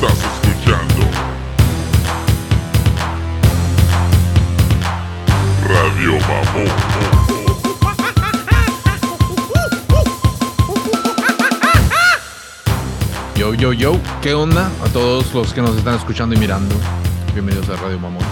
[0.00, 1.04] Estás escuchando
[5.68, 7.80] Radio Mamón.
[13.36, 14.70] Yo, yo, yo, ¿qué onda?
[14.84, 16.74] A todos los que nos están escuchando y mirando,
[17.32, 18.22] bienvenidos a Radio Mamón.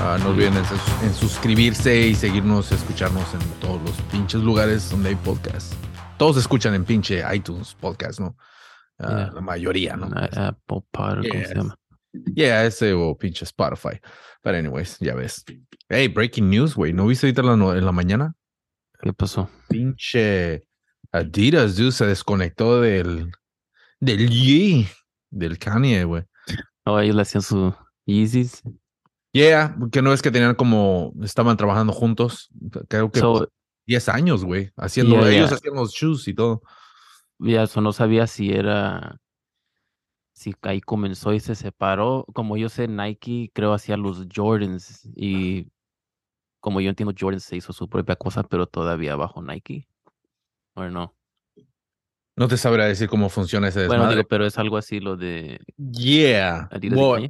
[0.00, 4.90] Ah, no olviden en, sus- en suscribirse y seguirnos, escucharnos en todos los pinches lugares
[4.90, 5.72] donde hay podcast.
[6.18, 8.36] Todos escuchan en pinche iTunes podcast, ¿no?
[8.98, 9.30] Yeah.
[9.34, 10.06] La mayoría, ¿no?
[10.14, 11.48] Apple Pod, ¿cómo Yes.
[11.48, 11.76] se llama?
[12.34, 13.98] Yeah, ese o pinche Spotify.
[14.44, 15.44] But anyways, ya ves.
[15.88, 16.92] Hey, breaking news, güey.
[16.92, 18.34] ¿No viste ahorita en la, no- en la mañana?
[19.00, 19.48] ¿Qué pasó?
[19.68, 20.66] Pinche
[21.10, 23.32] Adidas, dude, se desconectó del,
[24.00, 24.86] del
[25.30, 26.22] del Kanye, güey.
[26.84, 27.74] Oh, ellos le hacían su
[28.06, 28.62] Yeezys.
[29.32, 32.48] Yeah, que no es que tenían como, estaban trabajando juntos,
[32.88, 33.48] creo que So,
[33.86, 35.56] 10 años, güey, haciendo, Yeah, ellos yeah.
[35.56, 36.62] hacían los shoes y todo.
[37.42, 39.20] Ya eso no sabía si era,
[40.32, 42.24] si ahí comenzó y se separó.
[42.34, 45.68] Como yo sé, Nike creo hacía los Jordans y
[46.62, 49.88] como yo entiendo, Jordan se hizo su propia cosa, pero todavía bajo Nike.
[50.74, 51.12] ¿O no?
[52.36, 54.16] No te sabrá decir cómo funciona ese Bueno, desmadre.
[54.16, 56.70] digo, pero es algo así lo de yeah.
[56.92, 57.24] Well.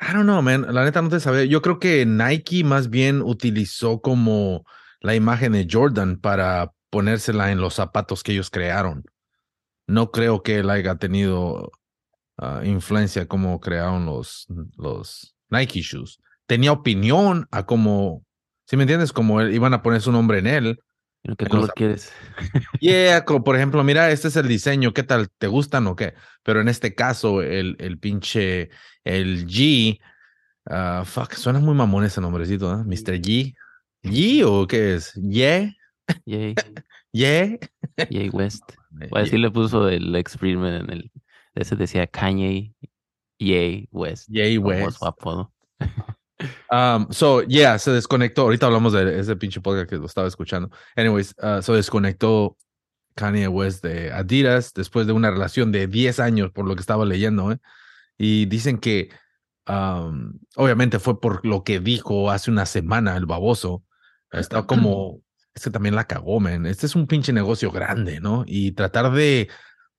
[0.00, 0.66] I don't know, man.
[0.74, 1.44] La neta no te sabía.
[1.44, 4.64] Yo creo que Nike más bien utilizó como
[5.00, 9.04] la imagen de Jordan para ponérsela en los zapatos que ellos crearon.
[9.86, 11.70] No creo que él haya tenido
[12.38, 16.18] ah, influencia como crearon los, los Nike shoes.
[16.46, 18.24] Tenía opinión a cómo,
[18.66, 20.78] si me entiendes, como él- iban a poner su nombre en él.
[21.22, 22.12] ¿Y ¿Qué en los color zap- quieres?
[22.80, 25.28] Yeah, por ejemplo, mira, este es el diseño, ¿qué tal?
[25.38, 26.14] ¿Te gustan o qué?
[26.42, 28.70] Pero en este caso, el, el pinche,
[29.04, 29.98] el G,
[30.68, 32.84] ah, fuck, suena muy mamón ese nombrecito, ¿eh?
[32.84, 33.20] Mr.
[33.20, 33.54] G.
[34.04, 35.12] ¿G o qué es?
[35.14, 35.72] ¿Yeah?
[37.16, 37.58] Yay,
[38.10, 38.30] ¿Yeah?
[38.32, 38.62] West.
[39.10, 41.12] O así le puso el experiment en el.
[41.54, 42.74] Ese decía Kanye
[43.38, 44.28] Yay West.
[44.28, 44.98] Como West.
[44.98, 45.52] su apodo.
[46.70, 48.42] Um, so, yeah, se desconectó.
[48.42, 50.70] Ahorita hablamos de ese pinche podcast que lo estaba escuchando.
[50.94, 52.56] Anyways, uh, se desconectó
[53.14, 57.04] Kanye West de Adidas después de una relación de 10 años, por lo que estaba
[57.06, 57.58] leyendo, ¿eh?
[58.18, 59.10] Y dicen que,
[59.66, 63.82] um, obviamente fue por lo que dijo hace una semana el baboso.
[64.30, 65.22] Está como,
[65.56, 66.66] es que también la cagó, man.
[66.66, 68.44] Este es un pinche negocio grande, ¿no?
[68.46, 69.48] Y tratar de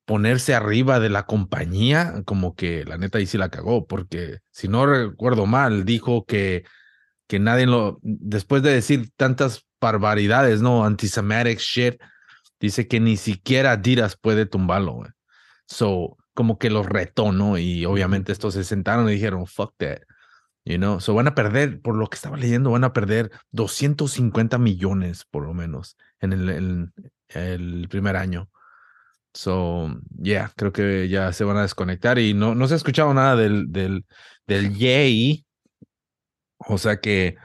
[0.06, 4.67] ponerse arriba de la compañía, como que la neta ahí sí la cagó, porque si
[4.67, 6.63] no recuerdo mal, dijo que,
[7.28, 10.85] que nadie lo, después de decir tantas barbaridades, ¿no?
[10.85, 11.96] Antisemitic shit,
[12.59, 15.09] dice que ni siquiera Adidas puede tumbarlo, güey.
[15.66, 17.57] So, como que los retó, ¿no?
[17.57, 20.01] Y obviamente estos se sentaron y dijeron, fuck that.
[20.67, 24.57] You know, so van a perder, por lo que estaba leyendo, van a perder 250
[24.57, 26.33] millones por lo menos en
[27.29, 28.50] el, primer año.
[29.33, 33.13] So, yeah, creo que ya se van a desconectar y no, no se ha escuchado
[33.13, 34.05] nada del, del,
[34.45, 35.45] del Yay.
[36.57, 37.38] O sea que,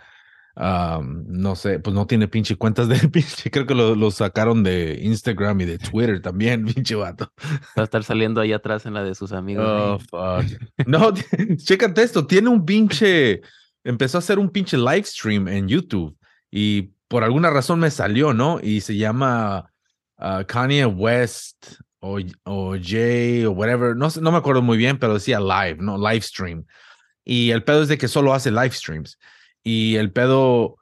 [0.56, 3.50] um, no sé, pues no tiene pinche cuentas de pinche.
[3.50, 7.32] Creo que lo, lo sacaron de Instagram y de Twitter también, pinche vato.
[7.76, 9.66] Va a estar saliendo ahí atrás en la de sus amigos.
[9.66, 10.60] Oh, fuck.
[10.86, 11.12] No,
[11.56, 13.40] chécate esto, tiene un pinche,
[13.84, 16.16] empezó a hacer un pinche live stream en YouTube
[16.50, 18.58] y por alguna razón me salió, ¿no?
[18.62, 19.70] Y se llama
[20.18, 25.14] ah, Kanye West o, o Jay o whatever, no, no me acuerdo muy bien, pero
[25.14, 25.98] decía live, ¿no?
[25.98, 26.64] Live stream.
[27.24, 29.18] Y el pedo es de que solo hace live streams.
[29.62, 30.76] Y el pedo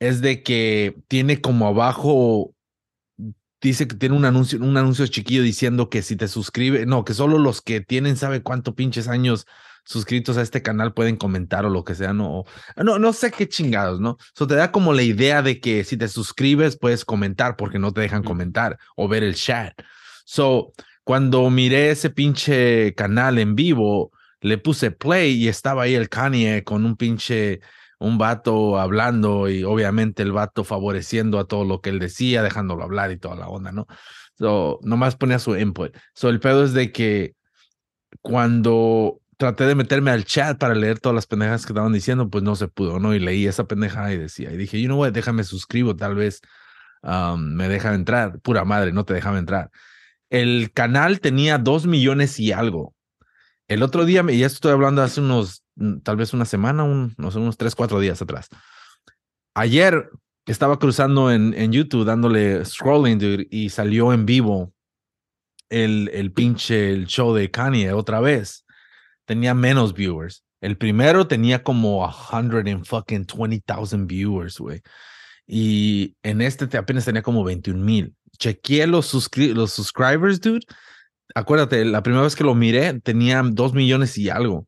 [0.00, 2.54] es de que tiene como abajo
[3.62, 7.14] dice que tiene un anuncio, un anuncio chiquillo diciendo que si te suscribes, no, que
[7.14, 9.46] solo los que tienen sabe cuánto pinches años
[9.84, 12.44] suscritos a este canal pueden comentar o lo que sea, no,
[12.76, 14.16] no, no sé qué chingados, ¿no?
[14.34, 17.92] Eso te da como la idea de que si te suscribes puedes comentar porque no
[17.92, 19.72] te dejan comentar o ver el chat.
[20.24, 20.72] So,
[21.04, 26.64] cuando miré ese pinche canal en vivo, le puse play y estaba ahí el Kanye
[26.64, 27.60] con un pinche
[28.02, 32.82] un vato hablando y obviamente el vato favoreciendo a todo lo que él decía, dejándolo
[32.82, 33.86] hablar y toda la onda, ¿no?
[34.38, 35.96] So, nomás ponía su input.
[36.14, 37.34] So, el pedo es de que
[38.20, 42.42] cuando traté de meterme al chat para leer todas las pendejas que estaban diciendo, pues
[42.44, 43.14] no se pudo, ¿no?
[43.14, 46.40] Y leí esa pendeja y decía, y dije, you know what, déjame suscribo, tal vez
[47.02, 48.40] um, me deja entrar.
[48.40, 49.70] Pura madre, no te dejaba entrar.
[50.30, 52.94] El canal tenía dos millones y algo.
[53.68, 57.14] El otro día, y esto estoy hablando hace unos, mm, tal vez una semana, un,
[57.18, 58.48] unos tres, cuatro días atrás.
[59.54, 60.10] Ayer
[60.46, 64.72] estaba cruzando en, en YouTube dándole scrolling, dude, y salió en vivo
[65.70, 68.64] el, el pinche el show de Kanye otra vez.
[69.24, 70.44] Tenía menos viewers.
[70.60, 74.80] El primero tenía como 120,000 viewers, güey.
[75.46, 78.14] Y en este te- apenas tenía como 21 mil.
[78.38, 80.60] Chequeé los, los subscribers, dude.
[81.34, 84.66] Acuérdate, la primera vez que lo miré tenía dos millones y algo.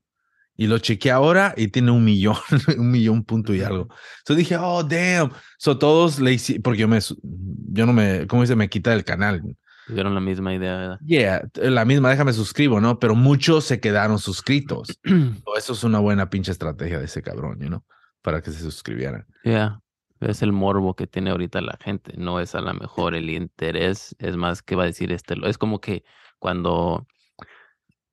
[0.56, 2.36] Y lo chequeé ahora y tiene un millón,
[2.78, 3.88] un millón punto y algo.
[4.18, 5.32] Entonces dije, oh, damn.
[5.58, 8.54] So todos le hicieron, porque yo me, yo no me, ¿cómo dice?
[8.54, 9.42] Me quita del canal.
[9.86, 10.98] Tuvieron la misma idea, ¿verdad?
[11.04, 12.98] Yeah, la misma, déjame suscribo, ¿no?
[12.98, 14.98] Pero muchos se quedaron suscritos.
[15.44, 17.84] So, Eso es una buena pinche estrategia de ese cabrón, ¿no?
[18.22, 19.26] Para que se suscribieran.
[19.42, 19.80] Yeah.
[20.20, 24.16] Es el morbo que tiene ahorita la gente, no es a lo mejor el interés,
[24.18, 26.04] es más que va a decir este, es como que
[26.44, 27.06] cuando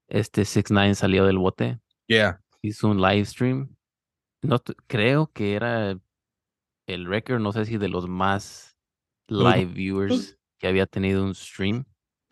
[0.08, 2.40] este 6 9 salió del bote, Yeah.
[2.62, 3.76] hizo un live stream,
[4.42, 4.58] no
[4.88, 6.00] creo que era
[6.88, 8.78] el récord, no sé si de los más
[9.28, 11.84] live viewers que había tenido un stream,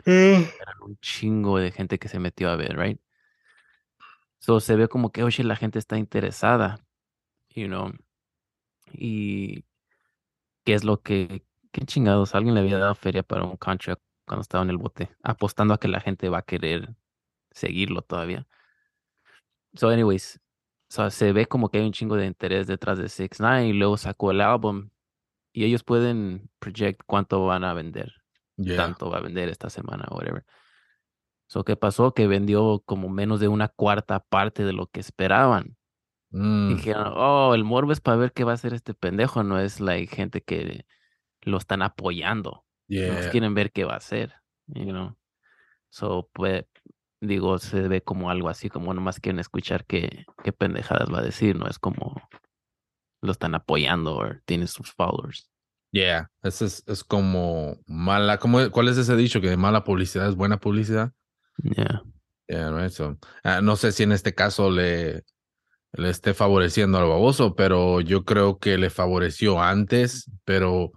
[0.05, 3.01] eran un chingo de gente que se metió a ver, right?
[4.39, 6.79] So se ve como que, oye, la gente está interesada,
[7.49, 7.91] you know,
[8.93, 9.65] y
[10.63, 11.43] qué es lo que,
[11.73, 15.09] qué chingados, alguien le había dado feria para un contract cuando estaba en el bote,
[15.23, 16.95] apostando a que la gente va a querer
[17.51, 18.47] seguirlo todavía.
[19.73, 20.39] So, anyways,
[20.87, 23.73] so, se ve como que hay un chingo de interés detrás de 6 9 y
[23.73, 24.91] luego sacó el álbum
[25.51, 28.13] y ellos pueden project cuánto van a vender
[28.61, 28.75] Yeah.
[28.75, 30.43] tanto va a vender esta semana whatever.
[31.47, 32.13] So, ¿qué pasó?
[32.13, 35.77] Que vendió como menos de una cuarta parte de lo que esperaban.
[36.31, 39.59] Mm, Dijeron, oh, el morbo es para ver qué va a hacer este pendejo, no
[39.59, 40.85] es la gente que
[41.41, 42.65] lo están apoyando.
[42.89, 43.29] Yeah.
[43.29, 44.33] quieren ver qué va a hacer,
[44.67, 45.15] you know.
[45.89, 46.65] So, pues,
[47.21, 51.23] digo, se ve como algo así, como nomás quieren escuchar qué, qué pendejadas va a
[51.23, 52.21] decir, no es como
[53.21, 55.49] lo están apoyando o tiene sus followers.
[55.91, 56.29] Yeah.
[56.43, 58.37] Eso es, es como mala.
[58.37, 59.41] ¿cómo, ¿Cuál es ese dicho?
[59.41, 61.11] Que mala publicidad es buena publicidad.
[61.63, 62.03] Yeah.
[62.47, 62.91] Yeah, right.
[62.91, 65.23] So, ah, no sé si en este caso le,
[65.93, 70.91] le esté favoreciendo al baboso, pero yo creo que le favoreció antes, pero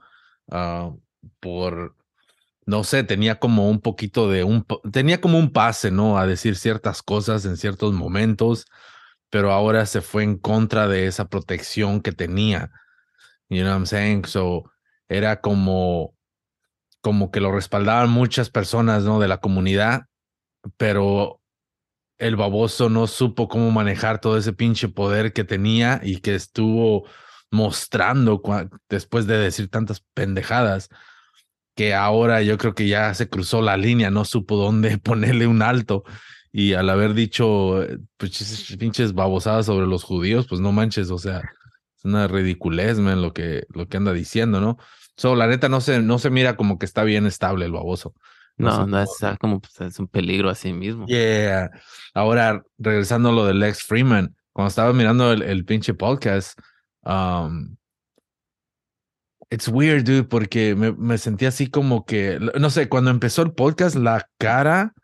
[0.50, 0.92] ah,
[1.40, 1.96] por,
[2.66, 6.18] no sé, tenía como un poquito de un, tenía como un pase, ¿no?
[6.18, 8.66] A decir ciertas cosas en ciertos momentos,
[9.30, 12.70] pero ahora se fue en contra de esa protección que tenía.
[13.48, 14.24] You know what I'm saying?
[14.26, 14.70] So,
[15.08, 16.14] era como,
[17.00, 19.20] como que lo respaldaban muchas personas, ¿no?
[19.20, 20.06] De la comunidad,
[20.76, 21.40] pero
[22.18, 27.08] el baboso no supo cómo manejar todo ese pinche poder que tenía y que estuvo
[27.50, 28.40] mostrando
[28.88, 30.88] después de decir tantas pendejadas
[31.74, 35.62] que ahora yo creo que ya se cruzó la línea, no supo dónde ponerle un
[35.62, 36.04] alto
[36.52, 41.18] y al haber dicho eh, pues, pinches babosadas sobre los judíos, pues no manches, o
[41.18, 41.38] sea,
[41.96, 44.76] es una ridiculez, man, lo que, lo que anda diciendo, ¿no?
[45.16, 48.14] So, la neta no se, no se mira como que está bien estable el baboso.
[48.56, 51.06] No No, no es ah, como pues, es un peligro a sí mismo.
[51.06, 51.70] Yeah.
[52.12, 56.58] Ahora, regresando a lo de Lex Freeman, cuando estaba mirando el, el pinche podcast,
[57.02, 57.76] um,
[59.52, 63.52] it's weird, dude, porque me, me sentí así como que, no sé, cuando empezó el
[63.52, 64.94] podcast, la cara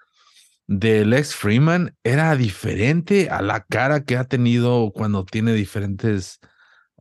[0.66, 6.40] de Lex Freeman era diferente a la cara que ha tenido cuando tiene diferentes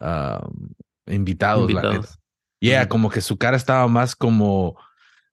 [0.02, 0.74] um,
[1.06, 1.96] invitados, la neta.
[1.96, 2.20] Invitados.
[2.60, 4.78] Yeah, como que su cara estaba más como,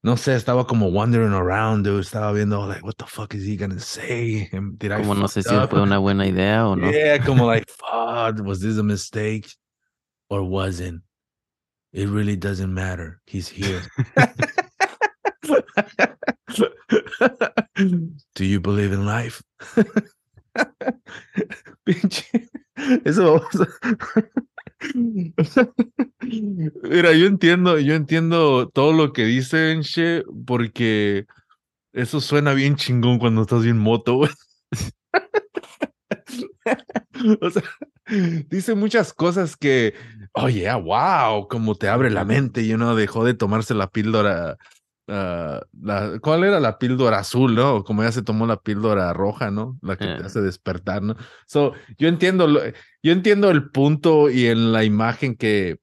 [0.02, 2.02] no sé, estaba como wandering around, dude.
[2.02, 4.48] Estaba viendo, like, what the fuck is he gonna say?
[4.52, 6.90] I Como no sé si fue una buena idea o no.
[6.92, 9.48] Yeah, como like, fuck, was this a mistake
[10.28, 11.02] or wasn't?
[11.94, 13.20] It really doesn't matter.
[13.24, 13.80] He's here.
[18.34, 19.40] Do you believe in life?
[21.86, 22.48] Pinche.
[23.04, 23.40] Eso
[26.82, 31.26] Mira, yo entiendo, yo entiendo todo lo que dicen, che, porque
[31.92, 34.30] eso suena bien chingón cuando estás bien moto, güey.
[37.40, 37.62] O sea,
[38.48, 39.94] dice muchas cosas que,
[40.34, 44.56] oye, wow, como te abre la mente y uno dejó de tomarse la píldora.
[45.08, 47.84] ah, la, ¿Cuál era la píldora azul, no?
[47.84, 49.78] Como ya se tomó la píldora roja, ¿no?
[49.82, 50.24] La que te Eh.
[50.24, 51.16] hace despertar, ¿no?
[51.46, 52.60] So, yo entiendo, lo-
[53.02, 55.78] yo entiendo el punto y en la imagen que,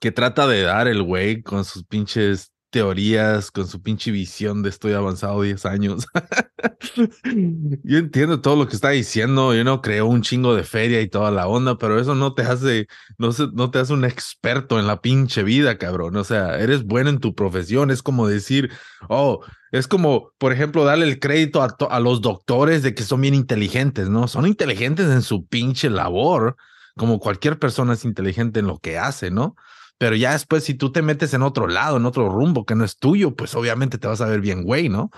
[0.00, 4.70] que trata de dar el güey con sus pinches teorías, con su pinche visión de
[4.70, 6.06] estoy avanzado 10 años.
[7.84, 11.08] Yo entiendo todo lo que está diciendo, yo no creo un chingo de feria y
[11.08, 12.86] toda la onda, pero eso no te hace,
[13.18, 16.16] no, se- no te hace un experto en la pinche vida, cabrón.
[16.16, 18.70] O sea, eres bueno en tu profesión, es como decir,
[19.08, 19.40] oh,
[19.72, 23.34] es como, por ejemplo, darle el crédito a, a los doctores de que son bien
[23.34, 24.28] inteligentes, ¿no?
[24.28, 26.56] Son inteligentes en su pinche labor,
[26.96, 29.56] como cualquier persona es inteligente en lo que hace, ¿no?
[29.98, 32.84] Pero ya después, si tú te metes en otro lado, en otro rumbo que no
[32.84, 35.10] es tuyo, pues obviamente te vas a ver bien, güey, ¿no?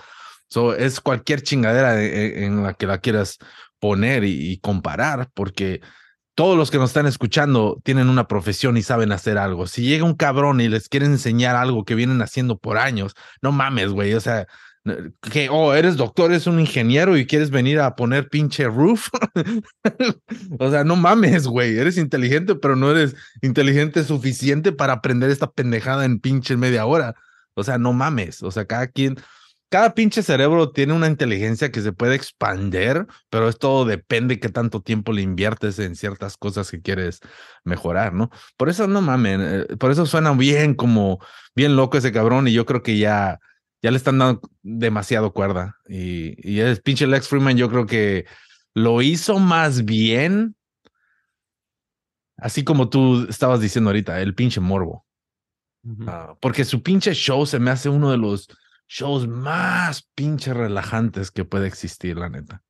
[0.47, 3.39] So, es cualquier chingadera en, en la que la quieras
[3.79, 5.81] poner y, y comparar, porque
[6.35, 9.67] todos los que nos están escuchando tienen una profesión y saben hacer algo.
[9.67, 13.53] Si llega un cabrón y les quiere enseñar algo que vienen haciendo por años, no
[13.53, 14.13] mames, güey.
[14.13, 14.45] O sea,
[15.31, 19.09] Que, oh, eres doctor, eres un ingeniero y quieres venir a poner pinche roof.
[20.59, 21.77] o sea, no mames, güey.
[21.77, 27.15] Eres inteligente, pero no eres inteligente suficiente para aprender esta pendejada en pinche media hora.
[27.55, 28.43] O sea, no mames.
[28.43, 29.17] O sea, cada quien,
[29.69, 34.81] cada pinche cerebro tiene una inteligencia que se puede expander, pero esto depende qué tanto
[34.81, 37.21] tiempo le inviertes en ciertas cosas que quieres
[37.63, 38.29] mejorar, ¿no?
[38.55, 41.19] Por eso no mames, eh, por eso suena bien como
[41.55, 43.39] bien loco ese cabrón y yo creo que ya
[43.85, 45.77] ya le están dando demasiado cuerda.
[45.87, 48.25] Y, y el pinche Lex Freeman, yo creo que
[48.73, 50.55] lo hizo más bien,
[52.35, 55.05] así como tú estabas diciendo ahorita, el pinche morbo.
[56.07, 58.47] Ah, porque su pinche show se me hace uno de los
[58.87, 62.63] shows más pinche relajantes que puede existir, la neta.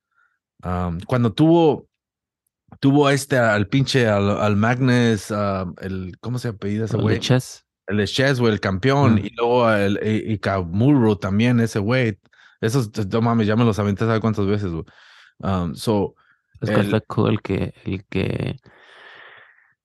[1.06, 1.88] Cuando tuvo,
[2.78, 7.20] tuvo este, al pinche, al, al Magnus, ah, el, ¿cómo se apellida ese güey?
[7.20, 7.65] chess.
[7.86, 8.04] El
[8.38, 9.18] güey, el campeón, Mm.
[9.26, 12.18] y luego el y, y Kamuro también, ese güey.
[12.60, 14.84] Esos, no mames, ya me los aventé sabe cuántas veces, güey.
[15.38, 16.14] Um, so,
[16.60, 18.56] Es el- fue cool el que, el que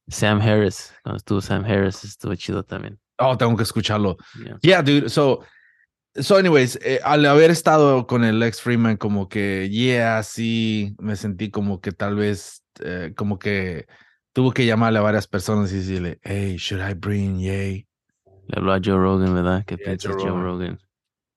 [0.07, 2.99] Sam Harris, cuando estuvo Sam Harris, estuvo chido también.
[3.19, 4.17] oh, tengo que escucharlo.
[4.43, 4.57] Yeah.
[4.61, 5.09] Yeah, dude.
[5.09, 5.43] So,
[6.15, 11.15] so anyways, eh, al haber estado con el ex Freeman, como que, yeah, sí, me
[11.15, 13.85] sentí como que tal vez, eh, como que
[14.33, 17.85] tuvo que llamarle a varias personas y decirle, hey, should I bring Yay?
[18.51, 19.63] Le habló a Joe Rogan, ¿verdad?
[19.65, 20.43] ¿Qué Yeah, piensas, Joe Joe Rogan.
[20.43, 20.79] Rogan?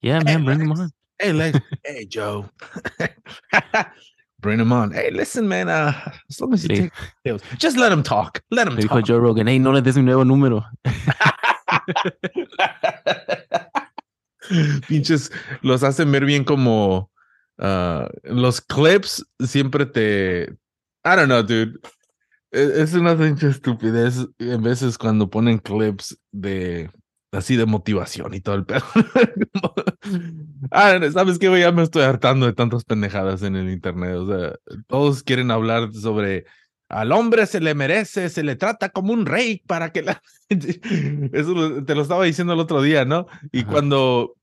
[0.03, 0.81] Yeah, Hey, man, bring him Lex.
[0.81, 0.91] on.
[1.19, 1.59] Hey, Lex.
[1.85, 2.51] hey, Joe.
[4.41, 4.91] Bring him on.
[4.93, 5.69] Hey, listen, man.
[5.69, 5.93] Uh,
[6.29, 6.93] as long as you take
[7.25, 8.43] details, just let him talk.
[8.51, 9.05] Let him Le dijo talk.
[9.07, 10.65] Joe Rogan, hey, no le des mi nuevo número.
[14.89, 15.31] Pinches,
[15.63, 17.11] los hacen ver bien como
[17.59, 20.51] ah, los clips siempre te.
[21.05, 21.79] I don't know, dude.
[22.53, 26.91] E- Es una pinche estupidez en veces cuando ponen clips de
[27.35, 28.85] así de motivación y todo el pedo.
[30.71, 31.63] ah, ¿sabes qué, güey?
[31.63, 34.17] Ya me estoy hartando de tantas pendejadas en el internet.
[34.17, 34.55] O sea,
[34.87, 36.45] todos quieren hablar sobre
[36.89, 40.23] al hombre se le merece, se le trata como un rey para que la.
[41.33, 43.27] Eso te lo estaba diciendo el otro día, ¿no?
[43.53, 43.71] Y Ajá.
[43.71, 44.37] cuando.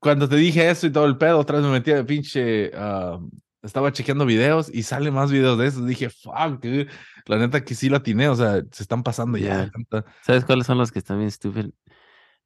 [0.00, 2.70] Cuando te dije eso y todo el pedo, otra vez me metí de pinche.
[2.74, 3.18] ah,
[3.62, 5.86] estaba chequeando videos y sale más videos de esos.
[5.86, 6.86] Dije, fuck, dude.
[7.28, 9.46] La neta que sí la atiné, o sea, se están pasando ya.
[9.46, 9.70] Yeah.
[9.70, 11.70] tanta- ¿Sabes cuáles son los que están bien stupid?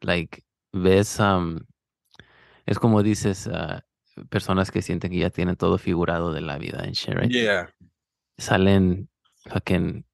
[0.00, 1.58] Like, ves, um,
[2.66, 3.48] es como dices,
[4.28, 7.30] personas que sienten que ya tienen todo figurado de la vida en right?
[7.30, 7.72] Yeah.
[8.38, 9.08] Salen
[9.48, 10.04] fucking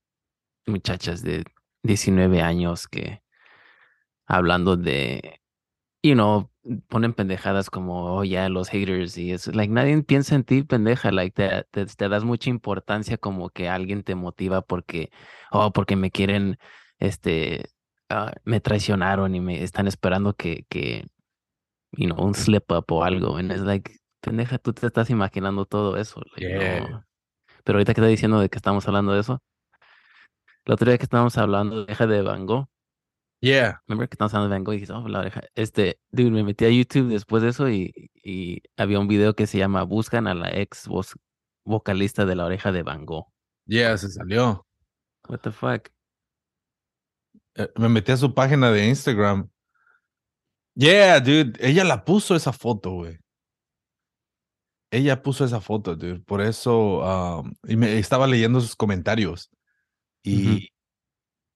[0.66, 1.44] muchachas de
[1.82, 3.22] 19 años que
[4.26, 5.40] hablando de,
[6.02, 6.50] you know,
[6.88, 9.52] ponen pendejadas como, oh, ya, los haters y eso.
[9.52, 11.10] Like, nadie piensa en ti, pendeja.
[11.12, 15.10] Like, te, te, te das mucha importancia como que alguien te motiva porque,
[15.50, 16.58] oh, porque me quieren,
[16.98, 17.70] este,
[18.08, 21.06] ah, me traicionaron y me están esperando que, que,
[21.92, 23.36] you know, un slip up o algo.
[23.36, 26.20] And it's like, pendeja, tú te estás imaginando todo eso.
[26.36, 26.80] like, Yeah.
[26.88, 27.04] no.
[27.64, 29.42] Pero ahorita que está diciendo de que estamos hablando de eso,
[30.64, 32.68] el otro día que estábamos hablando de la de Van Gogh,
[33.40, 33.80] Yeah.
[33.86, 36.64] remember que estamos hablando de Van Gogh y oh, la oreja, este, dude, me metí
[36.64, 40.34] a YouTube después de eso y, y había un video que se llama Buscan a
[40.34, 41.14] la ex voz
[41.64, 43.26] vocalista de la oreja de Van Gogh.
[43.66, 44.66] Yeah, se salió.
[45.28, 45.88] What the fuck?
[47.54, 49.48] Eh, me metí a su página de Instagram.
[50.74, 51.58] Yeah, dude.
[51.60, 53.18] Ella la puso esa foto, güey.
[54.90, 56.20] Ella puso esa foto, dude.
[56.20, 57.00] Por eso,
[57.40, 59.50] um, y me estaba leyendo sus comentarios.
[60.22, 60.70] Y.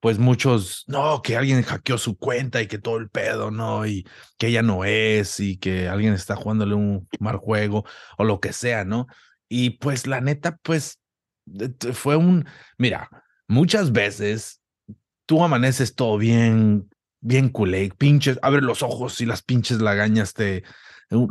[0.03, 4.05] pues muchos, no, que alguien hackeó su cuenta y que todo el pedo, no, y
[4.37, 7.85] que ella no es, y que alguien está jugándole un mal juego
[8.19, 9.07] o lo que sea, ¿no?
[9.49, 10.99] Y pues la neta, pues
[11.93, 13.09] fue un, mira,
[13.47, 14.61] muchas veces
[15.25, 16.91] tú amaneces todo bien,
[17.21, 20.65] bien culé, pinches, abre los ojos y las pinches lagañas te,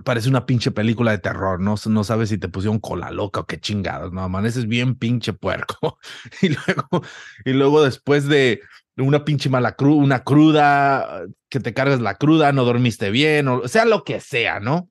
[0.04, 1.76] parece una pinche película de terror, ¿no?
[1.86, 4.22] No sabes si te pusieron cola loca o qué chingados, ¿no?
[4.22, 6.00] Amaneces bien pinche puerco.
[6.42, 7.06] y luego,
[7.46, 8.62] y luego después de
[8.98, 13.68] una pinche mala cruda, una cruda, que te cargas la cruda, no dormiste bien, o
[13.68, 14.90] sea lo que sea, ¿no?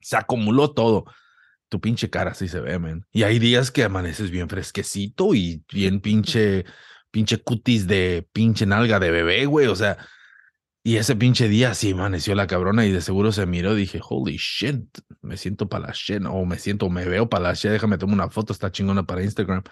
[0.00, 1.04] Se acumuló todo.
[1.68, 3.04] Tu pinche cara así se ve, men.
[3.12, 6.64] Y hay días que amaneces bien fresquecito y bien pinche,
[7.10, 9.66] pinche cutis de pinche nalga de bebé, güey.
[9.66, 9.98] O sea,
[10.86, 13.74] y ese pinche día sí amaneció la cabrona y de seguro se miró.
[13.74, 14.86] Dije, holy shit,
[15.20, 17.72] me siento para la shit, o me siento, me veo para la shit.
[17.72, 19.64] Déjame tomar una foto, está chingona para Instagram.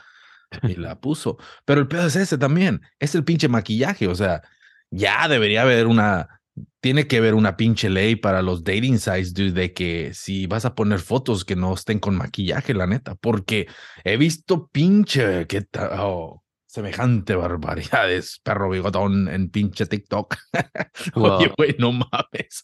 [0.64, 1.38] Y la puso.
[1.64, 2.83] Pero el pedo es ese también.
[2.99, 4.09] Es el pinche maquillaje.
[4.09, 4.42] O sea,
[4.90, 6.40] ya debería haber una.
[6.80, 10.64] Tiene que haber una pinche ley para los dating sites, dude, de que si vas
[10.64, 13.14] a poner fotos que no estén con maquillaje, la neta.
[13.14, 13.68] Porque
[14.02, 15.64] he visto pinche que
[15.97, 16.44] oh,
[16.75, 20.35] semejante barbaridades, perro bigotón en pinche TikTok.
[21.14, 21.54] Oye, Wow.
[21.57, 22.62] güey, no mames.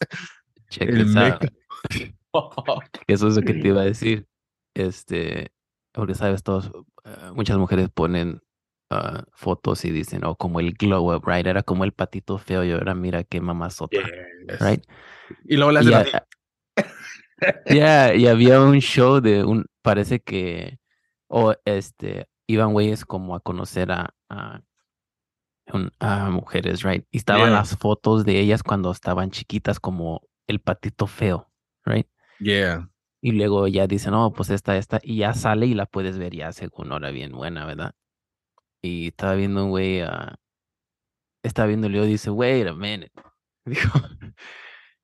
[0.69, 1.07] Check El
[3.07, 4.27] Eso es lo que te iba a decir.
[4.75, 5.53] Este,
[5.93, 6.73] porque sabes, todos,
[7.05, 8.41] eh, muchas mujeres ponen
[8.91, 11.47] ah, fotos y dicen, oh, como el glow up, right?
[11.47, 13.97] Era como el patito feo y ahora mira qué mamazota,
[14.49, 14.61] Yes.
[14.61, 14.85] right?
[15.45, 16.13] Y luego le hacen a- así.
[17.67, 20.79] ya, y había un show de un, parece que,
[21.29, 24.63] o este, iban güeyes como a conocer a, a,
[26.31, 27.07] mujeres, right?
[27.11, 27.59] Y estaban Yeah.
[27.59, 31.49] las fotos de ellas cuando estaban chiquitas como el patito feo,
[31.85, 32.09] right?
[32.39, 32.91] Yeah.
[33.23, 36.35] Y luego ya dicen, no, pues esta, esta, y ya sale y la puedes ver
[36.35, 37.95] ya según hora bien buena, ¿verdad?
[38.83, 40.37] Y estaba viendo un güey, ah,
[41.43, 43.13] estaba viendo y luego dice, wait a minute.
[43.67, 43.99] Dijo,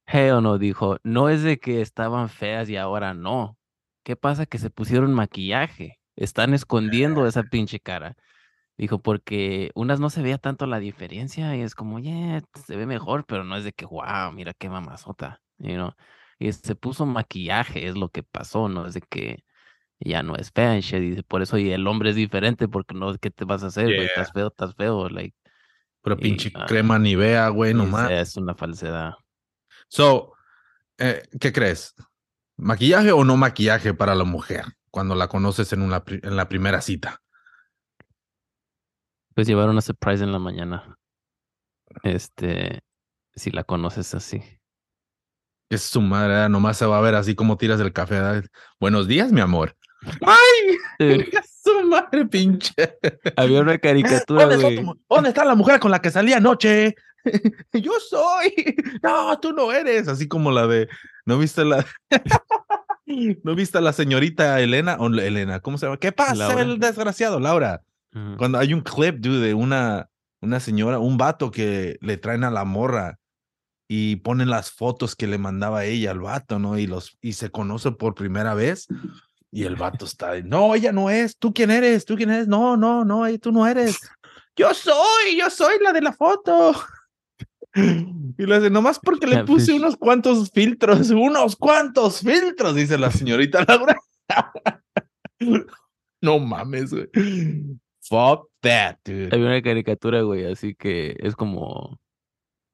[0.07, 3.59] hell no, dijo, no es de que estaban feas y ahora no.
[4.03, 4.47] ¿Qué pasa?
[4.47, 6.01] Que se pusieron maquillaje.
[6.17, 8.17] Están escondiendo esa pinche cara.
[8.79, 12.85] Dijo, porque unas no se veía tanto la diferencia y es como, yeah, se ve
[12.87, 15.93] mejor, pero no es de que, wow, mira qué mamazota, you know.
[16.39, 19.45] Y se puso maquillaje, es lo que pasó, no es de que
[19.99, 23.17] ya no es fea, y dice, por eso y el hombre es diferente, porque no,
[23.17, 24.01] ¿qué te vas a hacer, güey?
[24.01, 24.07] Yeah.
[24.09, 25.35] Estás feo, estás feo, like,
[26.03, 28.11] Pero Y, pinche ah, crema Nivea, güey, es, nomás.
[28.11, 29.15] es una falsedad.
[29.89, 30.35] So,
[30.99, 31.95] eh, ¿qué crees?
[32.59, 36.81] ¿Maquillaje o no maquillaje para la mujer cuando la conoces en, una, en la primera
[36.81, 37.21] cita?
[39.35, 40.97] Pues llevar una surprise en la mañana.
[42.03, 42.81] Este,
[43.35, 44.43] si la conoces así.
[45.69, 46.49] Es su madre, ¿verdad?
[46.49, 48.15] nomás se va a ver así como tiras el café.
[48.15, 48.45] ¿verdad?
[48.81, 49.77] Buenos días, mi amor.
[50.27, 50.79] ¡Ay!
[50.99, 52.73] Es su madre, pinche.
[53.37, 54.77] Había una caricatura, ¿Dónde, güey.
[54.83, 56.95] tu- dónde está la mujer con la que salí anoche?
[57.75, 58.77] Yo soy.
[59.03, 60.09] No, tú no eres.
[60.09, 60.89] Así como la de.
[61.27, 61.85] ¿No viste la.
[63.07, 64.97] ¿No viste a la señorita Elena?
[64.99, 65.99] O Elena, ¿cómo se llama?
[65.99, 66.63] ¿Qué pasa, Laura.
[66.63, 67.83] el desgraciado, Laura?
[68.39, 70.09] Cuando hay un clip, dude, de una,
[70.41, 73.19] una señora, un vato que le traen a la morra
[73.89, 76.79] y ponen las fotos que le mandaba ella al vato, ¿no?
[76.79, 78.89] Y los y se conoce por primera vez
[79.53, 82.05] y el vato está, de, no, ella no es, ¿tú quién eres?
[82.05, 82.49] ¿Tú quién eres?
[82.49, 83.99] No, no, no, tú no eres.
[84.57, 86.75] Yo soy, yo soy la de la foto.
[88.39, 93.11] Y le dice, nomás porque le puse unos cuantos filtros, unos cuantos filtros, dice la
[93.11, 93.97] señorita Laura.
[96.21, 97.09] no mames, güey.
[98.03, 99.31] Fuck that, dude.
[99.33, 101.99] Había una caricatura, güey, así que es como,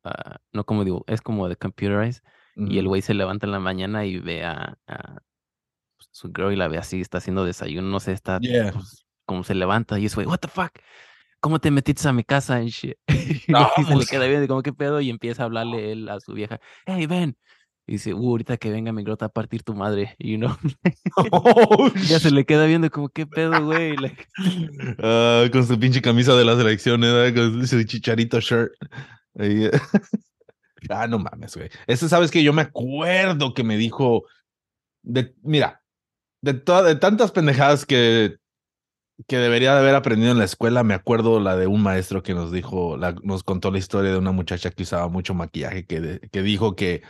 [0.04, 2.22] ah, no como digo, es como de computerized.
[2.54, 5.22] Y el güey se levanta en la mañana y ve a, a
[6.10, 8.72] su girl y la ve así, está haciendo desayuno, no sé, está Yeah.
[8.72, 10.72] pues, como se levanta y es güey, what the fuck,
[11.42, 12.96] ¿cómo te metiste a mi casa and shit?
[13.08, 14.08] y No, se le pues.
[14.08, 17.36] queda viendo como qué pedo y empieza a hablarle él a su vieja, hey, ven.
[17.86, 20.56] Y dice, uh, ahorita que venga mi grota a partir tu madre, you know.
[21.32, 23.96] Oh, ya se le queda viendo como qué pedo, güey.
[23.96, 24.28] like,
[25.00, 27.34] Ah, con su pinche camisa de la selección, ¿eh?
[27.34, 28.72] con su chicharito shirt.
[29.36, 29.70] Ahí, eh.
[30.90, 31.70] ah, no mames, güey.
[31.88, 34.24] Ese, sabes que yo me acuerdo que me dijo,
[35.02, 35.82] de, mira,
[36.40, 38.36] de, de tantas pendejadas que,
[39.26, 42.34] que debería de haber aprendido en la escuela, me acuerdo la de un maestro que
[42.34, 46.00] nos dijo, la- nos contó la historia de una muchacha que usaba mucho maquillaje, que,
[46.00, 47.02] de- que dijo que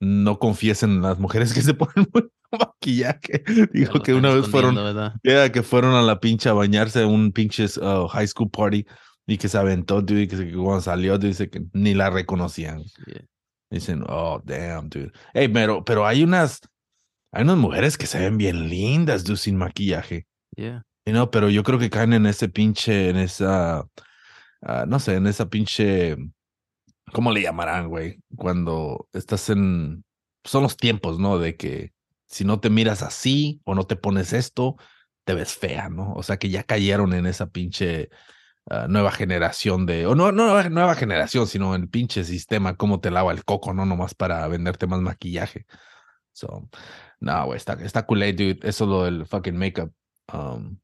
[0.00, 3.42] no confiesen en las mujeres que se ponen mucho maquillaje.
[3.72, 4.74] Dijo que una vez fueron.
[5.22, 8.86] Yeah, que fueron a la pinche a bañarse a un pinche uh, high school party
[9.26, 12.82] y que se aventó, dude, y que cuando salió, dice que ni la reconocían.
[13.06, 13.24] Yeah.
[13.70, 15.10] Dicen, oh, damn, dude.
[15.32, 16.60] Hey, pero, pero hay unas,
[17.32, 20.26] hay unas mujeres que se ven bien lindas, dude, sin maquillaje.
[20.56, 20.82] Yeah.
[21.06, 23.86] You know, pero yo creo que caen en ese pinche, en esa,
[24.62, 26.16] ah, no sé, en esa pinche,
[27.12, 28.20] ¿cómo le llamarán, güey?
[28.36, 30.04] Cuando estás en,
[30.44, 31.38] son los tiempos, ¿no?
[31.38, 31.92] De que
[32.26, 34.76] si no te miras así o no te pones esto,
[35.24, 36.14] te ves fea, ¿no?
[36.14, 38.10] O sea que ya cayeron en esa pinche
[38.70, 43.10] ah, nueva generación de, o no, no nueva generación, sino el pinche sistema, cómo te
[43.10, 43.86] lava el coco, ¿no?
[43.86, 45.66] Nomás para venderte más maquillaje.
[46.32, 46.68] So,
[47.20, 48.60] no, güey, está, está cool, dude.
[48.62, 49.92] Eso es lo del fucking makeup.
[50.32, 50.78] Um,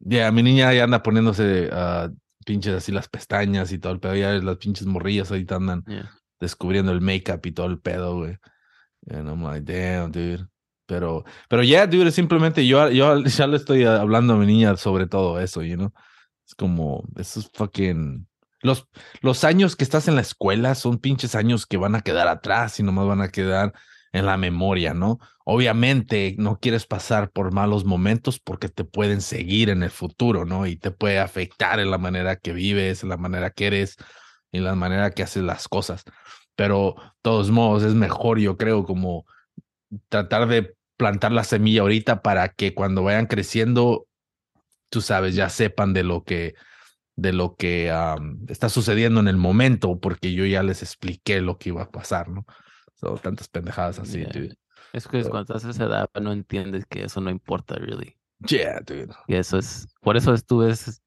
[0.00, 2.10] ya, mi niña ya anda poniéndose ah,
[2.44, 4.16] pinches así las pestañas y todo el pedo.
[4.16, 6.10] Ya las pinches morrillas ahorita andan Yeah.
[6.40, 8.36] descubriendo el make-up y todo el pedo, güey.
[9.10, 10.46] And I'm like, damn, dude.
[10.86, 15.06] Pero, pero ya, dude, simplemente yo, yo ya le estoy hablando a mi niña sobre
[15.06, 15.92] todo eso, you know.
[16.46, 18.26] Es como, esos fucking.
[18.60, 18.86] Los,
[19.20, 22.80] los años que estás en la escuela son pinches años que van a quedar atrás
[22.80, 23.72] y nomás van a quedar
[24.14, 25.18] en la memoria, ¿no?
[25.44, 30.68] Obviamente no quieres pasar por malos momentos porque te pueden seguir en el futuro, ¿no?
[30.68, 33.96] Y te puede afectar en la manera que vives, en la manera que eres,
[34.52, 36.04] en la manera que haces las cosas.
[36.54, 39.26] Pero, de todos modos, es mejor, yo creo, como
[40.08, 44.06] tratar de plantar la semilla ahorita para que cuando vayan creciendo,
[44.90, 46.54] tú sabes, ya sepan de lo que
[47.16, 47.92] de lo que
[48.48, 52.28] está sucediendo en el momento, porque yo ya les expliqué lo que iba a pasar,
[52.28, 52.44] ¿no?
[53.04, 54.32] So, tantas pendejadas así, Yeah.
[54.32, 54.54] dude.
[54.92, 58.16] Es que So- cuando estás a esa edad no entiendes que eso no importa, really.
[58.48, 59.14] Yeah, dude.
[59.26, 61.02] Y eso es, por eso es- tú ves,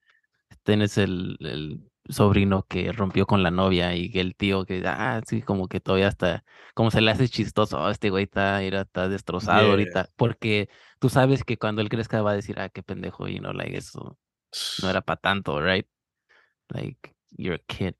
[0.63, 5.41] tienes el, el sobrino que rompió con la novia y el tío que, ah, sí,
[5.41, 9.09] como que todavía está, como se le hace chistoso, "Oh, este güey está, mira, está
[9.09, 9.69] destrozado Yeah.
[9.71, 13.39] ahorita, porque tú sabes que cuando él crezca va a decir, ah, qué pendejo, y
[13.39, 14.17] no, like, eso
[14.83, 15.87] no era para tanto, right?
[16.69, 17.95] Like, you're a kid.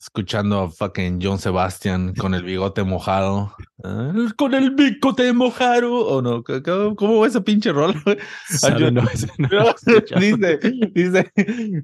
[0.00, 3.54] Escuchando a fucking John Sebastian con el bigote mojado.
[3.82, 6.06] Ah, Con el bigote mojado.
[6.06, 6.42] ¿O no?
[6.44, 7.94] ¿Cómo- ¿Cómo, cómo va esa pinche rola?
[8.78, 9.08] yo- no, no
[10.20, 10.58] dice,
[10.92, 11.32] dice,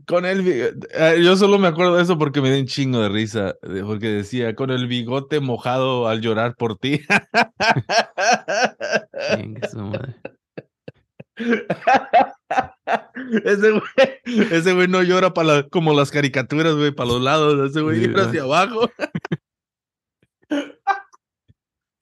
[0.07, 0.89] con el bigote.
[0.95, 3.55] Ah, Yo solo me acuerdo de eso porque me dio un chingo de risa.
[3.63, 7.01] Porque decía, con el bigote mojado al llorar por ti.
[9.71, 10.17] Su madre.
[13.45, 13.83] Ese güey,
[14.53, 17.71] ese güey no llora para como las caricaturas, güey, para los lados.
[17.71, 18.29] Ese güey Sí, llora ¿no?
[18.29, 18.91] hacia abajo.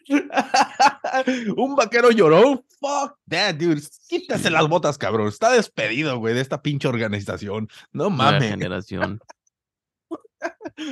[1.57, 2.65] Un vaquero lloró.
[2.81, 3.81] Fuck that, dude.
[4.09, 5.29] Quítase las botas, cabrón.
[5.29, 7.69] Está despedido, güey, de esta pinche organización.
[7.93, 8.51] No mames.
[8.51, 9.21] generación.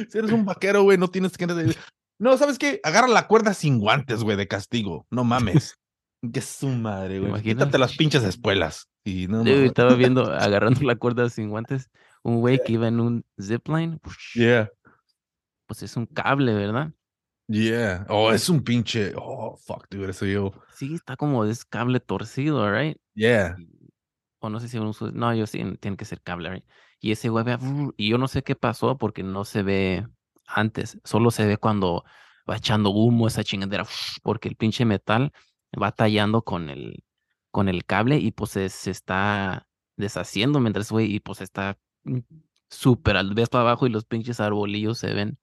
[0.08, 1.46] Si eres un vaquero, güey, no tienes que.
[2.18, 2.80] No, ¿sabes qué?
[2.84, 5.06] Agarra la cuerda sin guantes, güey, de castigo.
[5.10, 5.76] No mames.
[6.32, 7.42] Que su madre, güey.
[7.42, 8.88] Quítate las pinches espuelas.
[9.04, 11.90] Y no Dude, estaba viendo, agarrando la cuerda sin guantes,
[12.22, 14.00] un güey que iba en un zipline,
[14.34, 14.70] Yeah.
[15.66, 16.92] pues es un cable, ¿verdad?
[17.48, 18.06] Yeah.
[18.08, 19.12] Oh, es un pinche.
[19.16, 20.52] Oh, fuck, dude, eso yo.
[20.74, 22.96] Sí, está como es cable torcido, right?
[23.14, 23.56] Yeah.
[24.38, 26.64] O no sé si un uso- no, yo sí, tiene que ser cable, right?
[27.00, 27.44] Y ese güey,
[27.96, 30.06] y yo no sé qué pasó porque no se ve
[30.46, 32.04] antes, solo se ve cuando
[32.48, 33.84] va echando humo esa chingadera,
[34.22, 35.32] porque el pinche metal
[35.80, 37.04] va tallando con el,
[37.50, 42.18] con el cable y pues se, se está deshaciendo mientras, güey, y pues está mm,
[42.70, 45.38] súper al ves para abajo y los pinches arbolillos se ven.